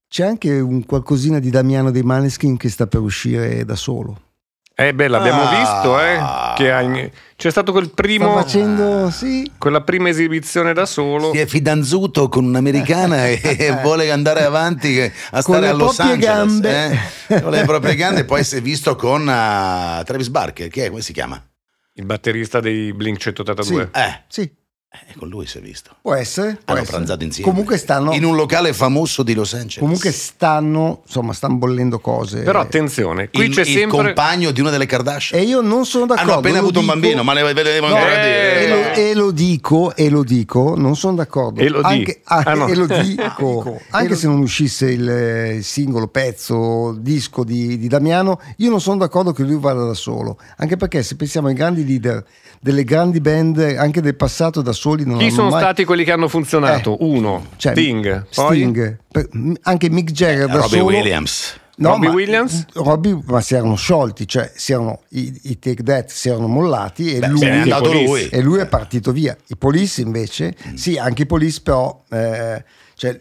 c'è 0.07 0.25
anche 0.27 0.61
un 0.61 0.85
qualcosina 0.85 1.39
di 1.39 1.49
Damiano 1.51 1.91
dei 1.91 2.03
Maneskin 2.03 2.57
che 2.59 2.69
sta 2.69 2.87
per 2.87 3.01
uscire 3.01 3.65
da 3.65 3.75
solo. 3.75 4.21
Eh 4.77 4.93
beh, 4.93 5.07
l'abbiamo 5.07 5.43
Ah. 5.43 5.57
visto, 5.57 6.01
eh, 6.01 6.19
che 6.57 6.73
ha- 6.73 7.11
c'è 7.37 7.51
stato 7.51 7.71
quel 7.71 7.91
primo, 7.91 8.33
Sta 8.33 8.43
facendo, 8.43 9.09
sì, 9.11 9.49
quella 9.57 9.83
prima 9.83 10.09
esibizione 10.09 10.73
da 10.73 10.85
solo. 10.85 11.31
Si 11.33 11.39
è 11.39 11.47
fidanzuto 11.47 12.29
con 12.29 12.45
un'americana 12.45 13.29
e 13.29 13.39
vuole 13.83 14.11
andare 14.11 14.43
avanti 14.43 15.01
a 15.01 15.11
Con 15.31 15.43
stare 15.43 15.61
le 15.61 15.69
a 15.69 15.73
Los 15.75 15.95
proprie 15.97 16.27
Angeles. 16.29 16.61
gambe. 16.61 17.01
eh? 17.29 17.41
Con 17.41 17.51
le 17.53 17.65
proprie 17.65 17.95
gambe. 17.95 18.25
Poi 18.25 18.43
si 18.43 18.57
è 18.57 18.61
visto 18.61 18.97
con 18.97 19.29
ah, 19.29 20.03
Travis 20.05 20.29
Barker, 20.29 20.67
che 20.69 20.87
è, 20.87 20.89
come 20.89 21.03
si 21.03 21.13
chiama? 21.13 21.41
Il 21.93 22.07
batterista 22.07 22.59
dei 22.59 22.93
Blink 22.93 23.19
182. 23.19 23.91
Eh, 23.93 24.23
sì, 24.27 24.53
eh, 25.09 25.15
con 25.19 25.29
lui 25.29 25.45
si 25.47 25.59
è 25.59 25.61
visto. 25.61 25.91
può 26.01 26.15
essere. 26.15 26.53
può 26.65 26.73
Hanno 26.75 26.83
essere. 26.83 26.97
pranzato 26.97 27.25
insieme. 27.25 27.51
Comunque 27.51 27.77
stanno, 27.79 28.13
In 28.13 28.25
un 28.25 28.37
locale 28.37 28.73
famoso 28.73 29.23
di 29.25 29.35
Los 29.35 29.53
Angeles. 29.55 29.79
comunque 29.79 30.13
stanno, 30.13 31.03
insomma, 31.05 31.33
stanno 31.33 31.57
bollendo 31.57 31.99
cose. 31.99 32.43
Però 32.43 32.61
attenzione, 32.61 33.29
qui 33.31 33.47
il, 33.47 33.55
c'è 33.55 33.63
il 33.63 33.67
sempre... 33.67 34.05
compagno 34.05 34.51
di 34.53 34.61
una 34.61 34.71
delle 34.71 34.87
Kardashian. 34.87 35.41
E 35.41 35.45
io 35.45 35.61
non 35.61 35.85
sono 35.85 36.07
d'accordo. 36.07 36.31
Hanno 36.31 36.41
appena 36.41 36.57
lo 36.57 36.63
avuto 36.63 36.79
un 36.79 36.85
dico- 36.87 36.99
bambino, 36.99 37.23
ma 37.25 37.33
le 37.33 37.53
vedremo 37.53 37.89
No, 37.89 37.95
ancora 37.97 38.23
eh, 38.23 38.29
e, 38.29 38.67
dire. 38.67 38.71
lo, 38.71 38.93
e 38.95 39.15
lo 39.15 39.31
dico, 39.33 39.97
e 39.97 40.09
lo 40.11 40.23
dico, 40.23 40.75
non 40.77 40.97
sono 40.97 41.17
d'accordo. 41.17 41.61
E 41.61 41.69
lo 41.69 41.79
di- 41.79 41.85
anche, 41.87 42.21
ah, 42.25 42.43
ah, 42.45 42.55
no. 42.55 42.67
e 42.69 42.75
lo 42.77 42.87
dico, 43.03 43.81
anche 43.91 44.15
se 44.15 44.27
non 44.29 44.39
uscisse 44.41 44.91
il, 44.91 45.09
eh, 45.09 45.55
il 45.57 45.65
singolo 45.65 46.07
pezzo, 46.09 46.97
disco 46.99 47.43
di, 47.45 47.79
di 47.79 47.89
Damiano, 47.89 48.41
io 48.59 48.71
non 48.71 48.81
sono 48.81 48.99
d'accordo 48.99 49.33
che 49.33 49.43
lui 49.43 49.59
vada 49.59 49.85
da 49.85 49.95
solo. 49.95 50.39
Anche 50.59 50.77
perché 50.77 51.03
se 51.03 51.17
pensiamo 51.17 51.49
ai 51.49 51.55
grandi 51.55 51.85
leader 51.85 52.25
delle 52.61 52.85
grandi 52.85 53.21
band, 53.21 53.59
anche 53.79 54.01
del 54.01 54.15
passato, 54.15 54.63
da 54.63 54.73
soli 54.85 55.07
non 55.07 55.17
Chi 55.19 55.31
sono 55.31 55.49
mai... 55.49 55.61
stati 55.63 55.85
quelli 55.87 56.05
che 56.05 56.13
hanno 56.13 56.29
funzionato? 56.29 56.99
Uno, 57.01 57.47
cioè, 57.57 57.73
Sting, 57.73 58.27
Sting, 58.29 58.99
per- 59.11 59.29
anche 59.63 59.89
Mick 59.89 60.11
Jagger 60.13 60.47
da 60.47 60.53
Robbie 60.57 60.69
solo. 60.79 60.85
Williams. 60.85 61.59
No, 61.77 61.89
Robbie 61.93 62.09
ma- 62.09 62.15
Williams? 62.15 62.67
Robbie, 62.75 63.19
ma 63.25 63.41
si 63.41 63.55
erano 63.55 63.75
sciolti, 63.77 64.29
cioè 64.29 64.53
si 64.55 64.73
erano, 64.73 65.01
i, 65.11 65.41
i 65.45 65.59
Take 65.59 65.83
That 65.83 66.11
si 66.11 66.29
erano 66.29 66.47
mollati 66.49 67.15
e 67.15 67.19
Beh, 67.19 67.29
lui 67.29 67.41
Police. 67.69 68.05
lui. 68.05 68.29
e 68.29 68.41
lui 68.43 68.59
è 68.61 68.67
partito 68.67 69.11
via. 69.11 69.35
I 69.49 69.57
Police 69.57 70.01
invece, 70.03 70.55
Mm. 70.69 70.75
sì, 70.75 70.99
anche 70.99 71.23
i 71.23 71.27
Police 71.27 71.61
però, 71.63 72.03
eh, 72.11 72.63
cioè, 72.95 73.21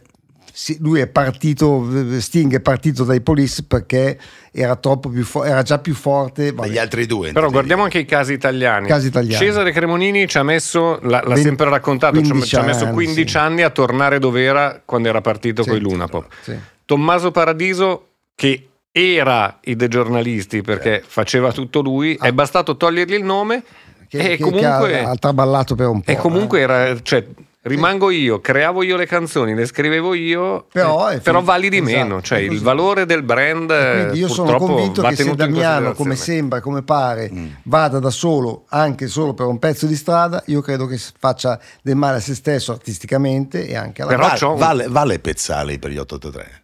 lui 0.80 1.00
è 1.00 1.08
partito, 1.08 1.88
Sting 2.20 2.54
è 2.56 2.60
partito 2.60 3.04
dai 3.04 3.22
Police 3.22 3.64
perché 3.64 4.20
era, 4.52 4.76
troppo 4.76 5.10
più 5.10 5.24
fo- 5.24 5.44
era 5.44 5.64
già 5.64 5.80
più 5.80 5.96
forte. 5.96 6.52
vabbè. 6.52 6.68
Dagli 6.68 6.78
altri 6.78 7.06
due. 7.06 7.32
Però 7.32 7.50
guardiamo 7.50 7.84
anche 7.84 7.98
i 8.00 8.06
casi 8.06 8.34
italiani. 8.34 8.88
Casi 8.88 9.08
italiani. 9.08 9.44
Cesare 9.46 9.72
Cremonini 9.72 10.28
ci 10.28 10.38
ha 10.38 10.44
messo, 10.44 11.00
l'ha, 11.02 11.24
l'ha 11.26 11.36
sempre 11.38 11.70
raccontato, 11.70 12.16
ci 12.22 12.26
ha- 12.26 12.30
15 12.30 12.48
ci 12.48 12.56
ha 12.56 12.62
messo 12.62 12.84
anni, 12.86 12.94
15 12.94 13.28
sì. 13.30 13.38
anni 13.38 13.62
a 13.64 13.70
tornare 13.72 14.20
dove 14.20 14.44
era 14.44 14.82
quando 14.86 15.10
era 15.10 15.22
partito 15.22 15.64
Sì. 15.64 15.70
con 15.70 15.78
i 15.78 15.82
Lunapop. 15.82 16.26
Sì. 16.42 16.56
Tommaso 16.86 17.32
Paradiso, 17.32 18.08
che 18.36 18.68
era 18.92 19.58
i 19.64 19.76
The 19.76 19.88
Giornalisti 19.88 20.62
perché 20.62 21.02
faceva 21.04 21.52
tutto 21.52 21.82
lui, 21.82 22.16
è 22.22 22.32
bastato 22.32 22.78
togliergli 22.78 23.14
il 23.14 23.24
nome 23.24 23.64
Ah. 23.66 24.06
Che, 24.08 24.20
e 24.20 24.22
che- 24.24 24.38
che 24.38 24.44
comunque... 24.44 25.00
ha, 25.04 25.10
ha 25.10 25.16
traballato 25.16 25.74
per 25.74 25.88
un 25.88 26.02
po'. 26.02 26.12
E 26.12 26.16
comunque 26.18 26.60
eh. 26.60 26.62
era, 26.62 27.02
cioè, 27.02 27.26
rimango 27.66 28.10
io, 28.10 28.40
creavo 28.42 28.84
io 28.84 28.98
le 28.98 29.06
canzoni, 29.06 29.56
le 29.56 29.66
scrivevo 29.66 30.14
io, 30.14 30.66
Però 30.72 31.10
eh, 31.10 31.16
è 31.16 31.20
però 31.22 31.42
vali 31.42 31.70
di 31.70 31.78
esatto, 31.78 31.92
meno, 31.92 32.22
cioè 32.22 32.40
è 32.40 32.42
il 32.42 32.60
valore 32.62 33.06
del 33.06 33.24
brand 33.24 33.68
Quindi 33.68 34.20
io 34.20 34.26
eh, 34.26 34.30
sono 34.30 34.50
purtroppo 34.50 34.74
convinto 34.74 35.02
va 35.02 35.10
che 35.10 35.16
se 35.16 35.34
Damiano, 35.36 35.94
come 35.94 36.16
sembra, 36.16 36.60
come 36.62 36.84
pare, 36.84 37.30
Mm. 37.34 37.48
vada 37.64 38.00
da 38.00 38.10
solo, 38.10 38.66
anche 38.70 39.08
solo 39.08 39.34
per 39.34 39.46
un 39.46 39.60
pezzo 39.60 39.86
di 39.86 39.96
strada, 39.96 40.44
io 40.48 40.62
credo 40.62 40.86
che 40.88 41.00
faccia 41.20 41.60
del 41.82 41.96
male 41.96 42.18
a 42.18 42.20
se 42.20 42.36
stesso 42.36 42.72
artisticamente 42.74 43.66
e 43.66 43.76
anche 43.76 44.02
alla 44.02 44.12
Però 44.12 44.28
Vale, 44.28 44.46
un- 44.46 44.58
vale, 44.60 44.86
vale 44.90 45.20
Pezzali 45.20 45.80
per 45.80 45.92
gli 45.92 45.98
883. 45.98 46.62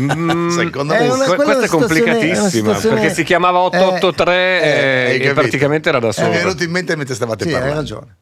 Mm, 0.00 0.48
Secondo 0.56 0.92
È 0.94 1.00
me 1.00 1.08
una- 1.12 1.24
questa 1.34 1.60
è 1.60 1.64
è 1.64 1.68
complicatissima 1.68 2.48
situazione- 2.48 3.00
perché 3.00 3.14
si 3.14 3.22
chiamava 3.24 3.58
883 3.60 4.34
Eh, 4.34 4.68
e- 4.68 5.06
hai 5.10 5.20
e 5.20 5.32
praticamente 5.32 5.88
era 5.88 5.98
da 5.98 6.08
Mi 6.08 6.12
solo. 6.14 6.30
è 6.32 6.36
venuto 6.38 6.62
in 6.64 6.70
mente 6.70 6.96
mentre 6.96 7.14
stavate 7.14 7.44
Sì, 7.44 7.48
hai 7.52 7.60
parlando. 7.60 7.80
ragione. 7.80 8.16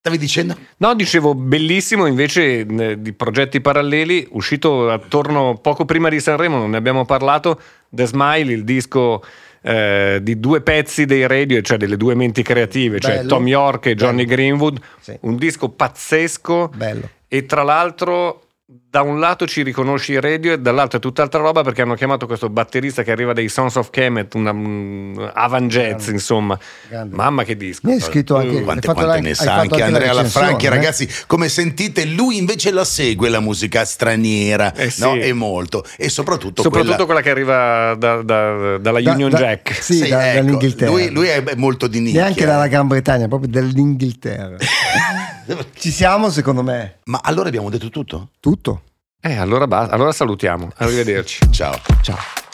Stavi 0.00 0.16
dicendo? 0.18 0.56
No, 0.76 0.94
dicevo 0.94 1.34
bellissimo 1.34 2.06
invece 2.06 2.60
eh, 2.64 3.00
di 3.02 3.12
progetti 3.12 3.60
paralleli, 3.60 4.28
uscito 4.30 4.88
attorno 4.90 5.58
poco 5.60 5.84
prima 5.84 6.08
di 6.08 6.20
Sanremo, 6.20 6.56
non 6.56 6.70
ne 6.70 6.76
abbiamo 6.76 7.04
parlato, 7.04 7.60
The 7.90 8.06
Smile, 8.06 8.52
il 8.52 8.62
disco 8.62 9.22
eh, 9.60 10.20
di 10.22 10.38
due 10.38 10.60
pezzi 10.60 11.04
dei 11.04 11.26
radio, 11.26 11.60
cioè 11.62 11.78
delle 11.78 11.96
due 11.96 12.14
menti 12.14 12.42
creative, 12.42 13.00
cioè 13.00 13.16
Bello. 13.16 13.28
Tom 13.28 13.48
York 13.48 13.86
e 13.86 13.94
Johnny 13.96 14.24
Bello. 14.24 14.36
Greenwood, 14.36 14.80
Sì. 15.00 15.16
un 15.22 15.36
disco 15.36 15.68
pazzesco 15.68 16.70
Bello. 16.76 17.08
e 17.26 17.44
tra 17.46 17.64
l'altro 17.64 18.42
da 18.70 19.00
un 19.00 19.18
lato 19.18 19.46
ci 19.46 19.62
riconosci 19.62 20.12
i 20.12 20.20
radio 20.20 20.52
e 20.52 20.58
dall'altro 20.60 20.98
è 20.98 21.00
tutt'altra 21.00 21.40
roba 21.40 21.62
perché 21.62 21.80
hanno 21.80 21.94
chiamato 21.94 22.26
questo 22.26 22.50
batterista 22.50 23.02
che 23.02 23.10
arriva 23.10 23.32
dai 23.32 23.48
Sons 23.48 23.76
of 23.76 23.88
Kemet, 23.88 24.34
una 24.34 24.52
jazz 24.52 25.70
Grande. 25.70 26.10
insomma. 26.10 26.58
Grande. 26.86 27.16
Mamma 27.16 27.44
che 27.44 27.56
disco. 27.56 27.86
Mi 27.86 27.94
hai 27.94 28.00
scritto 28.00 28.36
anche, 28.36 28.56
Uh, 28.56 28.64
Quante, 28.64 28.86
quante 28.92 29.04
anche- 29.04 29.20
ne 29.28 29.34
sa 29.34 29.54
anche 29.54 29.78
la 29.78 29.86
Andrea 29.86 30.12
Lafranchi, 30.12 30.66
eh? 30.66 30.68
ragazzi. 30.68 31.08
Come 31.26 31.48
sentite, 31.48 32.04
lui 32.04 32.36
invece 32.36 32.70
la 32.70 32.84
segue 32.84 33.30
la 33.30 33.40
musica 33.40 33.86
straniera 33.86 34.74
Eh 34.74 34.90
sì. 34.90 35.00
no? 35.00 35.14
e 35.14 35.32
molto. 35.32 35.82
E 35.96 36.10
soprattutto, 36.10 36.60
Soprattutto 36.62 37.06
quella. 37.06 37.06
quella, 37.06 37.20
che 37.22 37.30
arriva 37.30 37.94
da- 37.94 38.20
da- 38.22 38.76
dalla 38.76 39.00
Da- 39.00 39.12
Union 39.12 39.30
da- 39.30 39.38
Jack. 39.38 39.82
Sì, 39.82 39.94
Sì, 39.94 40.08
da- 40.10 40.28
ecco, 40.30 40.42
dall'Inghilterra. 40.42 40.90
Lui, 40.90 41.10
lui 41.10 41.28
è 41.28 41.42
molto 41.56 41.86
di 41.86 42.00
nicchia. 42.00 42.20
Neanche 42.20 42.44
dalla 42.44 42.66
Gran 42.66 42.86
Bretagna, 42.86 43.28
proprio 43.28 43.48
dall'Inghilterra. 43.48 44.56
Ci 45.74 45.90
siamo, 45.90 46.30
secondo 46.30 46.62
me. 46.62 46.98
Ma 47.04 47.20
allora 47.22 47.48
abbiamo 47.48 47.70
detto 47.70 47.88
tutto? 47.90 48.30
Tutto. 48.40 48.82
Eh, 49.20 49.36
allora, 49.36 49.66
basta. 49.66 49.94
allora 49.94 50.12
salutiamo. 50.12 50.70
Arrivederci. 50.76 51.50
Ciao. 51.50 51.74
Ciao. 52.02 52.47